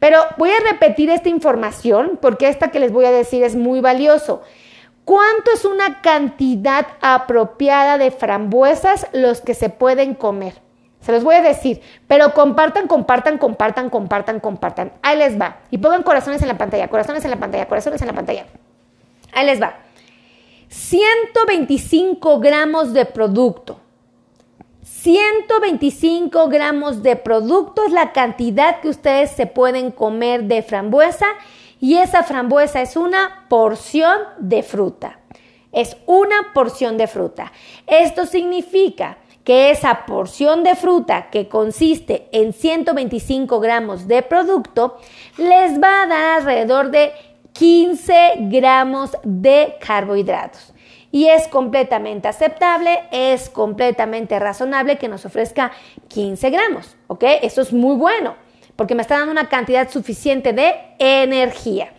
Pero 0.00 0.18
voy 0.36 0.50
a 0.50 0.72
repetir 0.72 1.10
esta 1.10 1.28
información 1.28 2.18
porque 2.20 2.48
esta 2.48 2.72
que 2.72 2.80
les 2.80 2.90
voy 2.90 3.04
a 3.04 3.12
decir 3.12 3.44
es 3.44 3.54
muy 3.54 3.80
valioso. 3.80 4.42
¿Cuánto 5.04 5.52
es 5.52 5.64
una 5.64 6.00
cantidad 6.02 6.84
apropiada 7.00 7.98
de 7.98 8.10
frambuesas 8.10 9.06
los 9.12 9.40
que 9.40 9.54
se 9.54 9.68
pueden 9.68 10.14
comer? 10.14 10.54
Se 11.02 11.12
los 11.12 11.22
voy 11.22 11.36
a 11.36 11.42
decir, 11.42 11.82
pero 12.08 12.34
compartan, 12.34 12.88
compartan, 12.88 13.38
compartan, 13.38 13.90
compartan, 13.90 14.40
compartan. 14.40 14.92
Ahí 15.02 15.16
les 15.16 15.40
va. 15.40 15.58
Y 15.70 15.78
pongan 15.78 16.02
corazones 16.02 16.42
en 16.42 16.48
la 16.48 16.58
pantalla, 16.58 16.88
corazones 16.88 17.24
en 17.24 17.30
la 17.30 17.38
pantalla, 17.38 17.68
corazones 17.68 18.00
en 18.00 18.08
la 18.08 18.14
pantalla. 18.14 18.46
Ahí 19.34 19.46
les 19.46 19.60
va. 19.60 19.78
125 20.68 22.40
gramos 22.40 22.92
de 22.92 23.04
producto. 23.04 23.80
125 24.82 26.48
gramos 26.48 27.02
de 27.02 27.16
producto 27.16 27.84
es 27.86 27.92
la 27.92 28.12
cantidad 28.12 28.80
que 28.80 28.88
ustedes 28.88 29.30
se 29.30 29.46
pueden 29.46 29.90
comer 29.90 30.44
de 30.44 30.62
frambuesa 30.62 31.26
y 31.80 31.96
esa 31.96 32.22
frambuesa 32.22 32.80
es 32.80 32.96
una 32.96 33.46
porción 33.48 34.18
de 34.38 34.62
fruta. 34.62 35.20
Es 35.72 35.96
una 36.06 36.52
porción 36.54 36.96
de 36.96 37.06
fruta. 37.06 37.52
Esto 37.86 38.26
significa 38.26 39.18
que 39.44 39.70
esa 39.70 40.06
porción 40.06 40.64
de 40.64 40.74
fruta 40.74 41.28
que 41.30 41.48
consiste 41.48 42.28
en 42.32 42.52
125 42.52 43.60
gramos 43.60 44.08
de 44.08 44.22
producto 44.22 44.96
les 45.36 45.80
va 45.82 46.02
a 46.02 46.06
dar 46.06 46.40
alrededor 46.40 46.90
de 46.90 47.12
15 47.54 48.34
gramos 48.50 49.16
de 49.22 49.76
carbohidratos. 49.80 50.74
Y 51.12 51.28
es 51.28 51.46
completamente 51.46 52.26
aceptable, 52.26 53.04
es 53.12 53.48
completamente 53.48 54.38
razonable 54.40 54.98
que 54.98 55.08
nos 55.08 55.24
ofrezca 55.24 55.70
15 56.08 56.50
gramos, 56.50 56.96
¿ok? 57.06 57.22
Eso 57.42 57.62
es 57.62 57.72
muy 57.72 57.94
bueno, 57.94 58.34
porque 58.74 58.96
me 58.96 59.02
está 59.02 59.18
dando 59.18 59.30
una 59.30 59.48
cantidad 59.48 59.88
suficiente 59.88 60.52
de 60.52 60.74
energía. 60.98 61.92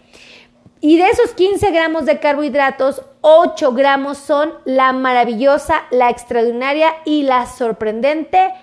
Y 0.82 0.98
de 0.98 1.08
esos 1.08 1.32
15 1.32 1.72
gramos 1.72 2.06
de 2.06 2.20
carbohidratos, 2.20 3.02
8 3.22 3.72
gramos 3.72 4.18
son 4.18 4.54
la 4.65 4.91
maravillosa, 4.91 5.84
la 5.91 6.10
extraordinaria 6.10 6.94
y 7.06 7.24
la 7.24 7.46
sorprendente 7.46 8.54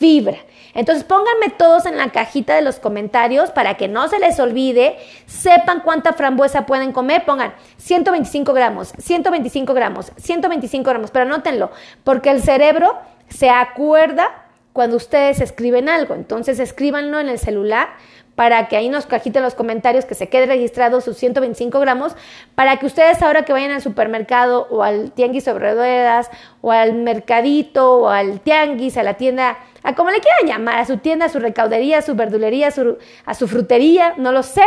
fibra. 0.00 0.38
Entonces 0.74 1.04
pónganme 1.04 1.50
todos 1.50 1.86
en 1.86 1.96
la 1.96 2.10
cajita 2.10 2.54
de 2.54 2.62
los 2.62 2.78
comentarios 2.78 3.50
para 3.50 3.74
que 3.74 3.88
no 3.88 4.08
se 4.08 4.18
les 4.18 4.40
olvide, 4.40 4.96
sepan 5.26 5.80
cuánta 5.80 6.12
frambuesa 6.14 6.66
pueden 6.66 6.92
comer, 6.92 7.24
pongan 7.24 7.52
125 7.76 8.52
gramos, 8.52 8.92
125 8.98 9.74
gramos, 9.74 10.12
125 10.16 10.88
gramos, 10.88 11.10
pero 11.10 11.26
anótenlo, 11.26 11.70
porque 12.04 12.30
el 12.30 12.42
cerebro 12.42 12.98
se 13.28 13.50
acuerda 13.50 14.46
cuando 14.72 14.96
ustedes 14.96 15.40
escriben 15.40 15.88
algo, 15.88 16.14
entonces 16.14 16.58
escríbanlo 16.58 17.20
en 17.20 17.28
el 17.28 17.38
celular 17.38 17.90
para 18.34 18.68
que 18.68 18.76
ahí 18.76 18.88
nos 18.88 19.06
cajiten 19.06 19.42
los 19.42 19.54
comentarios, 19.54 20.06
que 20.06 20.14
se 20.14 20.28
quede 20.28 20.46
registrado 20.46 21.00
sus 21.00 21.16
125 21.18 21.78
gramos, 21.80 22.16
para 22.54 22.78
que 22.78 22.86
ustedes 22.86 23.20
ahora 23.22 23.44
que 23.44 23.52
vayan 23.52 23.72
al 23.72 23.82
supermercado 23.82 24.66
o 24.70 24.82
al 24.82 25.12
tianguis 25.12 25.44
sobre 25.44 25.74
ruedas 25.74 26.30
o 26.62 26.72
al 26.72 26.94
mercadito 26.94 27.98
o 27.98 28.08
al 28.08 28.40
tianguis, 28.40 28.96
a 28.96 29.02
la 29.02 29.14
tienda, 29.14 29.58
a 29.82 29.94
como 29.94 30.10
le 30.10 30.20
quieran 30.20 30.46
llamar, 30.46 30.78
a 30.78 30.84
su 30.84 30.98
tienda, 30.98 31.26
a 31.26 31.28
su 31.28 31.38
recaudería, 31.38 31.98
a 31.98 32.02
su 32.02 32.14
verdulería, 32.14 32.68
a 32.68 32.70
su, 32.70 32.98
a 33.24 33.34
su 33.34 33.48
frutería, 33.48 34.14
no 34.16 34.32
lo 34.32 34.42
sé, 34.42 34.64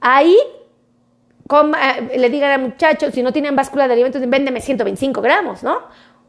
ahí 0.00 0.36
eh, 1.50 2.18
le 2.18 2.30
digan 2.30 2.52
al 2.52 2.60
muchacho, 2.60 3.10
si 3.10 3.22
no 3.22 3.32
tienen 3.32 3.56
báscula 3.56 3.86
de 3.86 3.94
alimentos, 3.94 4.22
véndeme 4.28 4.60
125 4.60 5.20
gramos, 5.20 5.62
¿no? 5.62 5.78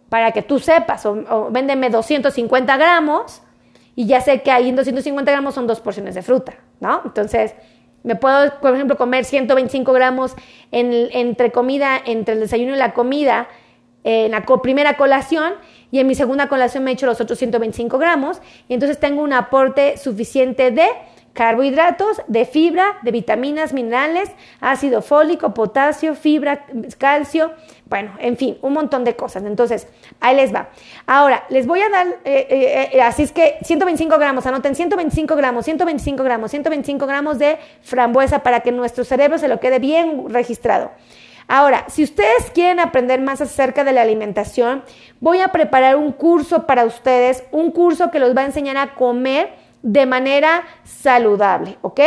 Para 0.09 0.31
que 0.31 0.41
tú 0.41 0.59
sepas, 0.59 1.05
o, 1.05 1.11
o 1.29 1.51
véndeme 1.51 1.89
250 1.89 2.77
gramos 2.77 3.41
y 3.95 4.07
ya 4.07 4.21
sé 4.21 4.41
que 4.41 4.51
ahí 4.51 4.69
en 4.69 4.75
250 4.75 5.31
gramos 5.31 5.53
son 5.53 5.67
dos 5.67 5.79
porciones 5.79 6.15
de 6.15 6.21
fruta, 6.21 6.55
¿no? 6.79 7.01
Entonces, 7.05 7.55
me 8.03 8.15
puedo, 8.15 8.59
por 8.59 8.75
ejemplo, 8.75 8.97
comer 8.97 9.23
125 9.23 9.93
gramos 9.93 10.35
entre 10.71 11.51
comida, 11.51 12.01
entre 12.05 12.33
el 12.35 12.41
desayuno 12.41 12.75
y 12.75 12.77
la 12.77 12.93
comida, 12.93 13.47
en 14.03 14.31
la 14.31 14.41
primera 14.41 14.97
colación, 14.97 15.53
y 15.91 15.99
en 15.99 16.07
mi 16.07 16.15
segunda 16.15 16.47
colación 16.47 16.83
me 16.83 16.91
he 16.91 16.93
hecho 16.93 17.05
los 17.05 17.21
otros 17.21 17.37
125 17.39 17.97
gramos, 17.97 18.41
y 18.67 18.73
entonces 18.73 18.99
tengo 18.99 19.21
un 19.21 19.33
aporte 19.33 19.97
suficiente 19.97 20.71
de 20.71 20.87
carbohidratos, 21.33 22.21
de 22.27 22.45
fibra, 22.45 22.97
de 23.01 23.11
vitaminas, 23.11 23.73
minerales, 23.73 24.29
ácido 24.61 25.01
fólico, 25.01 25.53
potasio, 25.53 26.15
fibra, 26.15 26.65
calcio, 26.97 27.51
bueno, 27.85 28.11
en 28.19 28.37
fin, 28.37 28.57
un 28.61 28.73
montón 28.73 29.03
de 29.03 29.15
cosas. 29.15 29.43
Entonces, 29.43 29.87
ahí 30.19 30.35
les 30.35 30.53
va. 30.53 30.69
Ahora, 31.05 31.43
les 31.49 31.67
voy 31.67 31.81
a 31.81 31.89
dar, 31.89 32.07
eh, 32.23 32.47
eh, 32.49 32.89
eh, 32.93 33.01
así 33.01 33.23
es 33.23 33.31
que 33.31 33.57
125 33.63 34.17
gramos, 34.17 34.45
anoten 34.45 34.75
125 34.75 35.35
gramos, 35.35 35.65
125 35.65 36.23
gramos, 36.23 36.51
125 36.51 37.07
gramos 37.07 37.39
de 37.39 37.57
frambuesa 37.81 38.39
para 38.39 38.61
que 38.61 38.71
nuestro 38.71 39.03
cerebro 39.03 39.37
se 39.37 39.47
lo 39.47 39.59
quede 39.59 39.79
bien 39.79 40.29
registrado. 40.29 40.91
Ahora, 41.47 41.85
si 41.87 42.03
ustedes 42.03 42.51
quieren 42.53 42.79
aprender 42.79 43.21
más 43.21 43.41
acerca 43.41 43.83
de 43.83 43.93
la 43.93 44.01
alimentación, 44.01 44.83
voy 45.19 45.39
a 45.41 45.49
preparar 45.49 45.95
un 45.95 46.11
curso 46.11 46.65
para 46.65 46.85
ustedes, 46.85 47.43
un 47.51 47.71
curso 47.71 48.11
que 48.11 48.19
los 48.19 48.35
va 48.35 48.41
a 48.41 48.45
enseñar 48.45 48.77
a 48.77 48.95
comer 48.95 49.53
de 49.81 50.05
manera 50.05 50.63
saludable, 50.83 51.77
¿ok? 51.81 51.99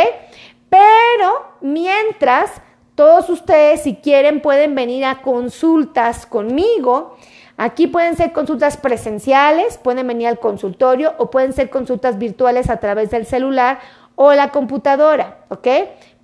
Pero 0.69 1.45
mientras, 1.61 2.51
todos 2.95 3.29
ustedes, 3.29 3.83
si 3.83 3.95
quieren, 3.95 4.41
pueden 4.41 4.75
venir 4.75 5.05
a 5.05 5.21
consultas 5.21 6.25
conmigo. 6.25 7.15
Aquí 7.55 7.87
pueden 7.87 8.17
ser 8.17 8.33
consultas 8.33 8.77
presenciales, 8.77 9.77
pueden 9.77 10.07
venir 10.07 10.27
al 10.27 10.39
consultorio 10.39 11.13
o 11.17 11.31
pueden 11.31 11.53
ser 11.53 11.69
consultas 11.69 12.17
virtuales 12.17 12.69
a 12.69 12.77
través 12.77 13.11
del 13.11 13.25
celular 13.25 13.79
o 14.15 14.33
la 14.33 14.51
computadora, 14.51 15.45
¿ok? 15.49 15.67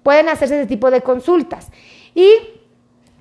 Pueden 0.01 0.29
hacerse 0.29 0.59
ese 0.59 0.67
tipo 0.67 0.91
de 0.91 1.01
consultas. 1.01 1.69
Y 2.15 2.27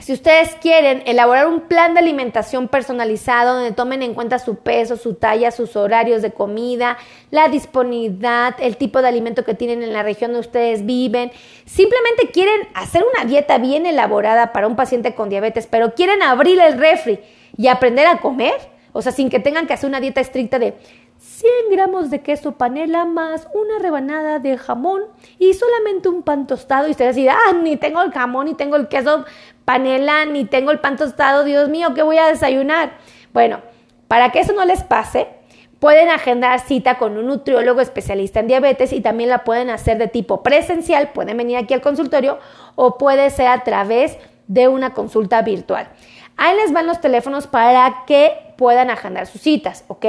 si 0.03 0.12
ustedes 0.12 0.57
quieren 0.57 1.03
elaborar 1.07 1.47
un 1.47 1.61
plan 1.61 1.95
de 1.95 2.01
alimentación 2.01 2.67
personalizado 2.67 3.55
donde 3.55 3.71
tomen 3.71 4.03
en 4.03 4.15
cuenta 4.15 4.41
su 4.41 4.57
peso, 4.57 4.97
su 4.97 5.15
talla, 5.15 5.53
sus 5.53 5.77
horarios 5.77 6.23
de 6.23 6.33
comida, 6.33 6.99
la 7.31 7.49
disponibilidad, 7.49 8.57
el 8.59 8.77
tipo 8.77 9.01
de 9.01 9.09
alimento 9.09 9.45
que 9.45 9.55
tienen 9.55 9.83
en 9.85 9.93
la 9.93 10.03
región 10.03 10.33
donde 10.33 10.47
ustedes 10.47 10.85
viven, 10.85 11.31
simplemente 11.67 12.33
quieren 12.33 12.69
hacer 12.75 13.05
una 13.15 13.25
dieta 13.27 13.59
bien 13.59 13.87
elaborada 13.87 14.53
para 14.53 14.67
un 14.67 14.75
paciente 14.75 15.15
con 15.15 15.29
diabetes, 15.29 15.69
pero 15.69 15.95
quieren 15.95 16.21
abrir 16.23 16.61
el 16.61 16.79
refri 16.79 17.21
y 17.57 17.69
aprender 17.69 18.09
a 18.09 18.19
comer, 18.19 18.55
o 18.93 19.03
sea, 19.03 19.12
sin 19.12 19.31
que 19.31 19.38
tengan 19.38 19.69
que 19.69 19.75
hacer 19.75 19.88
una 19.88 20.01
dieta 20.01 20.21
estricta 20.21 20.59
de 20.59 20.75
100 21.23 21.51
gramos 21.71 22.11
de 22.11 22.21
queso 22.21 22.53
panela 22.59 23.05
más 23.05 23.47
una 23.55 23.79
rebanada 23.79 24.41
de 24.41 24.59
jamón 24.59 25.03
y 25.39 25.55
solamente 25.55 26.09
un 26.09 26.25
pan 26.25 26.49
tostado. 26.49 26.89
Y 26.89 26.91
ustedes 26.91 27.15
dirán, 27.15 27.37
ah, 27.49 27.53
ni 27.53 27.77
tengo 27.77 28.03
el 28.03 28.11
jamón, 28.11 28.47
ni 28.47 28.55
tengo 28.55 28.75
el 28.75 28.89
queso 28.89 29.25
panela, 29.65 30.25
ni 30.25 30.45
tengo 30.45 30.73
el 30.73 30.81
pan 30.81 30.97
tostado. 30.97 31.45
Dios 31.45 31.69
mío, 31.69 31.95
¿qué 31.95 32.03
voy 32.03 32.19
a 32.19 32.27
desayunar? 32.27 32.95
Bueno, 33.33 33.61
para 34.09 34.33
que 34.33 34.41
eso 34.41 34.53
no 34.53 34.65
les 34.65 34.83
pase, 34.83 35.29
pueden 35.79 36.11
agendar 36.11 36.59
cita 36.59 36.99
con 36.99 37.17
un 37.17 37.27
nutriólogo 37.27 37.81
especialista 37.81 38.41
en 38.41 38.49
diabetes 38.49 38.93
y 38.93 39.01
también 39.01 39.31
la 39.31 39.45
pueden 39.45 39.71
hacer 39.71 39.99
de 39.99 40.09
tipo 40.09 40.43
presencial, 40.43 41.13
pueden 41.13 41.37
venir 41.37 41.57
aquí 41.57 41.73
al 41.73 41.83
consultorio 41.83 42.41
o 42.75 42.99
puede 42.99 43.31
ser 43.31 43.47
a 43.47 43.63
través 43.63 44.19
de 44.49 44.67
una 44.67 44.93
consulta 44.93 45.41
virtual. 45.43 45.89
Ahí 46.37 46.57
les 46.57 46.73
van 46.73 46.89
los 46.89 47.01
teléfonos 47.01 47.47
para 47.47 48.03
que 48.09 48.33
puedan 48.57 48.91
agendar 48.91 49.29
sus 49.29 49.41
citas, 49.41 49.85
¿ok? 49.87 50.07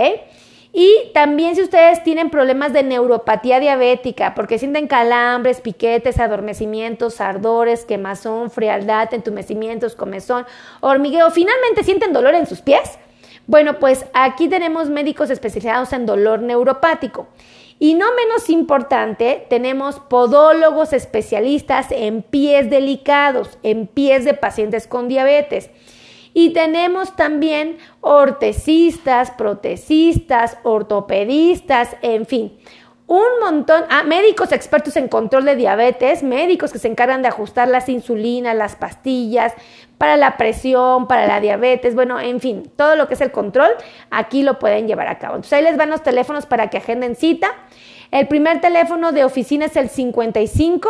Y 0.76 1.12
también 1.14 1.56
si 1.56 1.62
ustedes 1.62 2.04
tienen 2.04 2.32
problemas 2.32 2.74
de 2.74 2.82
neuropatía 2.82 3.60
diabética, 3.60 4.34
porque 4.34 4.58
sienten 4.58 4.88
calambres, 4.88 5.62
piquetes, 5.62 6.20
adormecimientos, 6.20 7.22
ardores, 7.22 7.86
quemazón, 7.86 8.50
frialdad, 8.50 9.14
entumecimientos, 9.14 9.94
comezón, 9.96 10.48
hormigueo, 10.82 11.30
finalmente 11.30 11.84
sienten 11.84 12.12
dolor 12.12 12.34
en 12.34 12.48
sus 12.48 12.62
pies. 12.62 12.98
Bueno, 13.46 13.78
pues 13.78 14.06
aquí 14.16 14.48
tenemos 14.48 14.90
médicos 14.90 15.30
especializados 15.30 15.94
en 15.94 16.08
dolor 16.08 16.42
neuropático. 16.42 17.28
Y 17.78 17.94
no 17.94 18.08
menos 18.16 18.50
importante, 18.50 19.46
tenemos 19.50 20.00
podólogos 20.00 20.92
especialistas 20.92 21.88
en 21.92 22.24
pies 22.24 22.72
delicados, 22.72 23.60
en 23.62 23.86
pies 23.86 24.26
de 24.26 24.34
pacientes 24.34 24.88
con 24.88 25.08
diabetes. 25.08 25.70
Y 26.34 26.52
tenemos 26.52 27.16
también 27.16 27.78
ortesistas, 28.02 29.32
protecistas, 29.32 30.58
ortopedistas, 30.64 31.96
en 32.02 32.26
fin, 32.26 32.54
un 33.06 33.40
montón, 33.42 33.84
ah, 33.90 34.04
médicos 34.04 34.52
expertos 34.52 34.96
en 34.96 35.08
control 35.08 35.46
de 35.46 35.56
diabetes, 35.56 36.24
médicos 36.24 36.72
que 36.72 36.80
se 36.80 36.88
encargan 36.88 37.22
de 37.22 37.28
ajustar 37.28 37.68
las 37.68 37.90
insulinas, 37.90 38.56
las 38.56 38.76
pastillas, 38.76 39.54
para 39.98 40.18
la 40.18 40.38
presión, 40.38 41.08
para 41.08 41.28
la 41.28 41.40
diabetes, 41.40 41.96
bueno, 41.96 42.20
en 42.20 42.40
fin, 42.40 42.72
todo 42.76 42.96
lo 42.96 43.08
que 43.08 43.14
es 43.14 43.22
el 43.22 43.32
control, 43.32 43.70
aquí 44.10 44.42
lo 44.42 44.58
pueden 44.58 44.88
llevar 44.88 45.08
a 45.08 45.20
cabo. 45.20 45.36
Entonces 45.36 45.54
ahí 45.54 45.64
les 45.64 45.78
van 45.78 45.90
los 45.90 46.02
teléfonos 46.02 46.46
para 46.46 46.70
que 46.70 46.78
agenden 46.78 47.16
cita. 47.16 47.52
El 48.10 48.28
primer 48.28 48.62
teléfono 48.62 49.12
de 49.12 49.24
oficina 49.24 49.66
es 49.66 49.76
el 49.76 49.90
55 49.90 50.90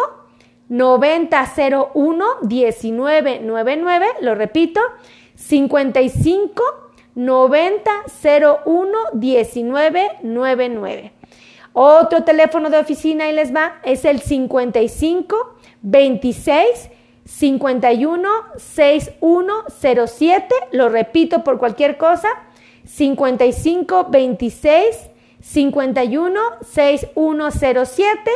9001 0.69 2.25
1999, 2.41 4.08
lo 4.21 4.36
repito, 4.36 4.82
55 5.43 6.63
90 7.15 7.91
01 8.65 8.97
19 9.13 10.12
99. 10.23 11.12
Otro 11.73 12.23
teléfono 12.23 12.69
de 12.69 12.77
oficina, 12.77 13.27
y 13.29 13.34
les 13.34 13.53
va, 13.53 13.79
es 13.84 14.06
el 14.06 14.21
55 14.21 15.58
26 15.82 16.89
51 17.25 18.29
6107. 18.58 20.56
Lo 20.71 20.88
repito 20.89 21.43
por 21.43 21.58
cualquier 21.58 21.97
cosa. 21.97 22.29
55 22.86 24.08
26 24.10 25.10
51 25.41 26.39
6107. 26.62 28.32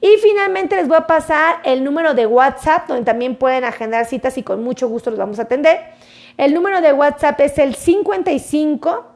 Y 0.00 0.16
finalmente 0.22 0.76
les 0.76 0.88
voy 0.88 0.96
a 0.96 1.06
pasar 1.06 1.60
el 1.64 1.84
número 1.84 2.14
de 2.14 2.26
WhatsApp, 2.26 2.88
donde 2.88 3.04
también 3.04 3.36
pueden 3.36 3.64
agendar 3.64 4.06
citas 4.06 4.38
y 4.38 4.42
con 4.42 4.64
mucho 4.64 4.88
gusto 4.88 5.10
los 5.10 5.18
vamos 5.18 5.38
a 5.38 5.42
atender. 5.42 5.99
El 6.36 6.54
número 6.54 6.80
de 6.80 6.92
WhatsApp 6.92 7.40
es 7.40 7.58
el 7.58 7.74
55 7.74 9.06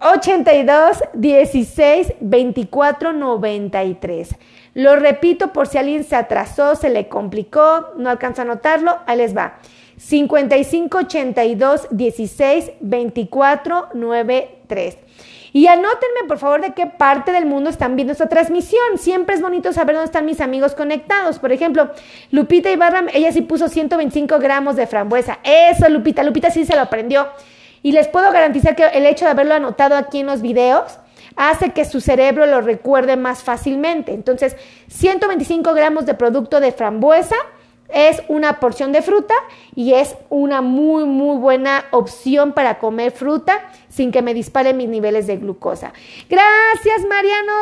82 0.00 1.02
16 1.14 2.14
24 2.20 3.12
93. 3.12 4.36
Lo 4.74 4.96
repito 4.96 5.52
por 5.52 5.66
si 5.66 5.78
alguien 5.78 6.04
se 6.04 6.14
atrasó, 6.14 6.76
se 6.76 6.88
le 6.88 7.08
complicó, 7.08 7.88
no 7.96 8.10
alcanza 8.10 8.42
a 8.42 8.44
notarlo, 8.44 8.98
ahí 9.06 9.18
les 9.18 9.36
va. 9.36 9.58
55 9.96 10.98
82 10.98 11.88
16 11.90 12.72
24 12.80 13.88
93. 13.94 14.98
Y 15.52 15.66
anótenme, 15.66 16.26
por 16.26 16.38
favor, 16.38 16.60
de 16.60 16.72
qué 16.72 16.86
parte 16.86 17.32
del 17.32 17.46
mundo 17.46 17.70
están 17.70 17.96
viendo 17.96 18.12
esta 18.12 18.28
transmisión. 18.28 18.98
Siempre 18.98 19.34
es 19.34 19.42
bonito 19.42 19.72
saber 19.72 19.94
dónde 19.96 20.06
están 20.06 20.26
mis 20.26 20.40
amigos 20.40 20.74
conectados. 20.74 21.38
Por 21.38 21.52
ejemplo, 21.52 21.90
Lupita 22.30 22.70
Ibarra, 22.70 23.04
ella 23.12 23.32
sí 23.32 23.42
puso 23.42 23.68
125 23.68 24.38
gramos 24.38 24.76
de 24.76 24.86
frambuesa. 24.86 25.38
Eso, 25.42 25.88
Lupita. 25.88 26.22
Lupita 26.22 26.50
sí 26.50 26.64
se 26.64 26.74
lo 26.74 26.82
aprendió. 26.82 27.28
Y 27.82 27.92
les 27.92 28.08
puedo 28.08 28.30
garantizar 28.32 28.76
que 28.76 28.84
el 28.84 29.06
hecho 29.06 29.24
de 29.24 29.30
haberlo 29.30 29.54
anotado 29.54 29.96
aquí 29.96 30.20
en 30.20 30.26
los 30.26 30.42
videos 30.42 30.98
hace 31.36 31.70
que 31.70 31.84
su 31.84 32.00
cerebro 32.00 32.46
lo 32.46 32.60
recuerde 32.60 33.16
más 33.16 33.42
fácilmente. 33.42 34.12
Entonces, 34.12 34.56
125 34.88 35.72
gramos 35.74 36.04
de 36.04 36.14
producto 36.14 36.60
de 36.60 36.72
frambuesa 36.72 37.36
es 37.88 38.22
una 38.28 38.60
porción 38.60 38.92
de 38.92 39.02
fruta 39.02 39.34
y 39.74 39.94
es 39.94 40.16
una 40.28 40.60
muy, 40.60 41.04
muy 41.04 41.38
buena 41.38 41.86
opción 41.90 42.52
para 42.52 42.78
comer 42.78 43.12
fruta 43.12 43.70
sin 43.88 44.12
que 44.12 44.22
me 44.22 44.34
disparen 44.34 44.76
mis 44.76 44.88
niveles 44.88 45.26
de 45.26 45.36
glucosa. 45.36 45.92
Gracias, 46.28 47.06
Mariano 47.08 47.52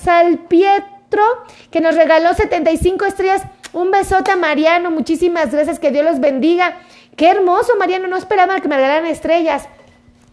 Salpietro, 0.00 1.22
que 1.70 1.80
nos 1.80 1.96
regaló 1.96 2.34
75 2.34 3.04
estrellas. 3.04 3.42
Un 3.72 3.90
besote 3.90 4.32
a 4.32 4.36
Mariano, 4.36 4.90
muchísimas 4.90 5.50
gracias, 5.52 5.78
que 5.78 5.90
Dios 5.90 6.04
los 6.04 6.20
bendiga. 6.20 6.76
Qué 7.16 7.30
hermoso, 7.30 7.76
Mariano, 7.78 8.08
no 8.08 8.16
esperaba 8.16 8.60
que 8.60 8.68
me 8.68 8.76
regalaran 8.76 9.06
estrellas. 9.06 9.68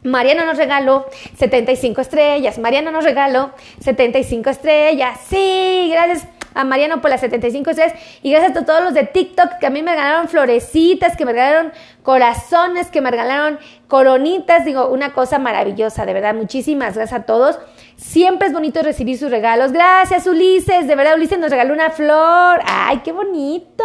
Mariano 0.02 0.46
nos 0.46 0.58
regaló 0.58 1.06
75 1.38 2.02
estrellas. 2.02 2.58
Mariano 2.58 2.90
nos 2.92 3.04
regaló 3.04 3.52
75 3.82 4.50
estrellas. 4.50 5.20
Sí, 5.30 5.90
gracias 5.92 6.26
a 6.54 6.64
Mariano 6.64 7.02
por 7.02 7.10
las 7.10 7.22
75 7.22 7.70
estrellas 7.70 7.94
y 8.22 8.32
gracias 8.32 8.58
a 8.58 8.66
todos 8.66 8.84
los 8.84 8.94
de 8.94 9.04
TikTok 9.04 9.60
que 9.60 9.68
a 9.68 9.70
mí 9.70 9.82
me 9.82 9.92
regalaron 9.92 10.28
florecitas, 10.28 11.16
que 11.16 11.26
me 11.26 11.34
regalaron 11.34 11.72
corazones, 12.04 12.88
que 12.88 13.02
me 13.02 13.12
regalaron 13.12 13.60
coronitas, 13.88 14.66
digo, 14.66 14.88
una 14.88 15.14
cosa 15.14 15.40
maravillosa, 15.40 16.06
de 16.06 16.14
verdad, 16.14 16.34
muchísimas 16.34 16.96
gracias 16.96 17.22
a 17.22 17.26
todos. 17.26 17.60
Siempre 17.98 18.48
es 18.48 18.54
bonito 18.54 18.82
recibir 18.82 19.18
sus 19.18 19.30
regalos. 19.30 19.72
Gracias, 19.74 20.26
Ulises, 20.26 20.88
de 20.88 20.96
verdad, 20.96 21.16
Ulises 21.16 21.38
nos 21.38 21.52
regaló 21.52 21.74
una 21.74 21.90
flor. 21.90 22.62
¡Ay, 22.66 23.02
qué 23.04 23.12
bonito! 23.12 23.84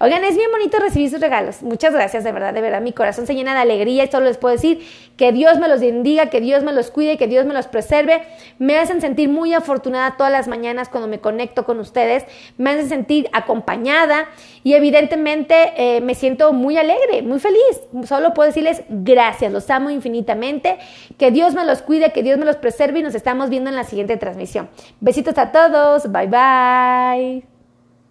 Oigan, 0.00 0.24
es 0.24 0.36
bien 0.36 0.50
bonito 0.50 0.78
recibir 0.78 1.10
sus 1.10 1.20
regalos. 1.20 1.62
Muchas 1.62 1.92
gracias, 1.92 2.24
de 2.24 2.32
verdad, 2.32 2.52
de 2.52 2.60
verdad. 2.60 2.80
Mi 2.80 2.92
corazón 2.92 3.26
se 3.26 3.34
llena 3.34 3.54
de 3.54 3.60
alegría 3.60 4.04
y 4.04 4.10
solo 4.10 4.26
les 4.26 4.38
puedo 4.38 4.54
decir 4.54 4.86
que 5.16 5.32
Dios 5.32 5.58
me 5.58 5.68
los 5.68 5.80
bendiga, 5.80 6.26
que 6.26 6.40
Dios 6.40 6.62
me 6.62 6.72
los 6.72 6.90
cuide, 6.90 7.16
que 7.16 7.26
Dios 7.26 7.46
me 7.46 7.54
los 7.54 7.66
preserve. 7.66 8.22
Me 8.58 8.78
hacen 8.78 9.00
sentir 9.00 9.28
muy 9.28 9.54
afortunada 9.54 10.16
todas 10.16 10.32
las 10.32 10.48
mañanas 10.48 10.88
cuando 10.88 11.08
me 11.08 11.20
conecto 11.20 11.64
con 11.64 11.78
ustedes. 11.78 12.24
Me 12.58 12.70
hacen 12.70 12.88
sentir 12.88 13.28
acompañada 13.32 14.26
y 14.62 14.74
evidentemente 14.74 15.72
eh, 15.76 16.00
me 16.00 16.14
siento 16.14 16.52
muy 16.52 16.76
alegre, 16.76 17.22
muy 17.22 17.38
feliz. 17.38 17.80
Solo 18.04 18.34
puedo 18.34 18.48
decirles 18.48 18.82
gracias, 18.88 19.52
los 19.52 19.70
amo 19.70 19.90
infinitamente. 19.90 20.78
Que 21.18 21.30
Dios 21.30 21.54
me 21.54 21.64
los 21.64 21.82
cuide, 21.82 22.12
que 22.12 22.22
Dios 22.22 22.38
me 22.38 22.44
los 22.44 22.56
preserve 22.56 23.00
y 23.00 23.02
nos 23.02 23.14
estamos 23.14 23.50
viendo 23.50 23.70
en 23.70 23.76
la 23.76 23.84
siguiente 23.84 24.16
transmisión. 24.16 24.68
Besitos 25.00 25.38
a 25.38 25.52
todos. 25.52 26.10
Bye 26.10 26.26
bye. 26.26 27.53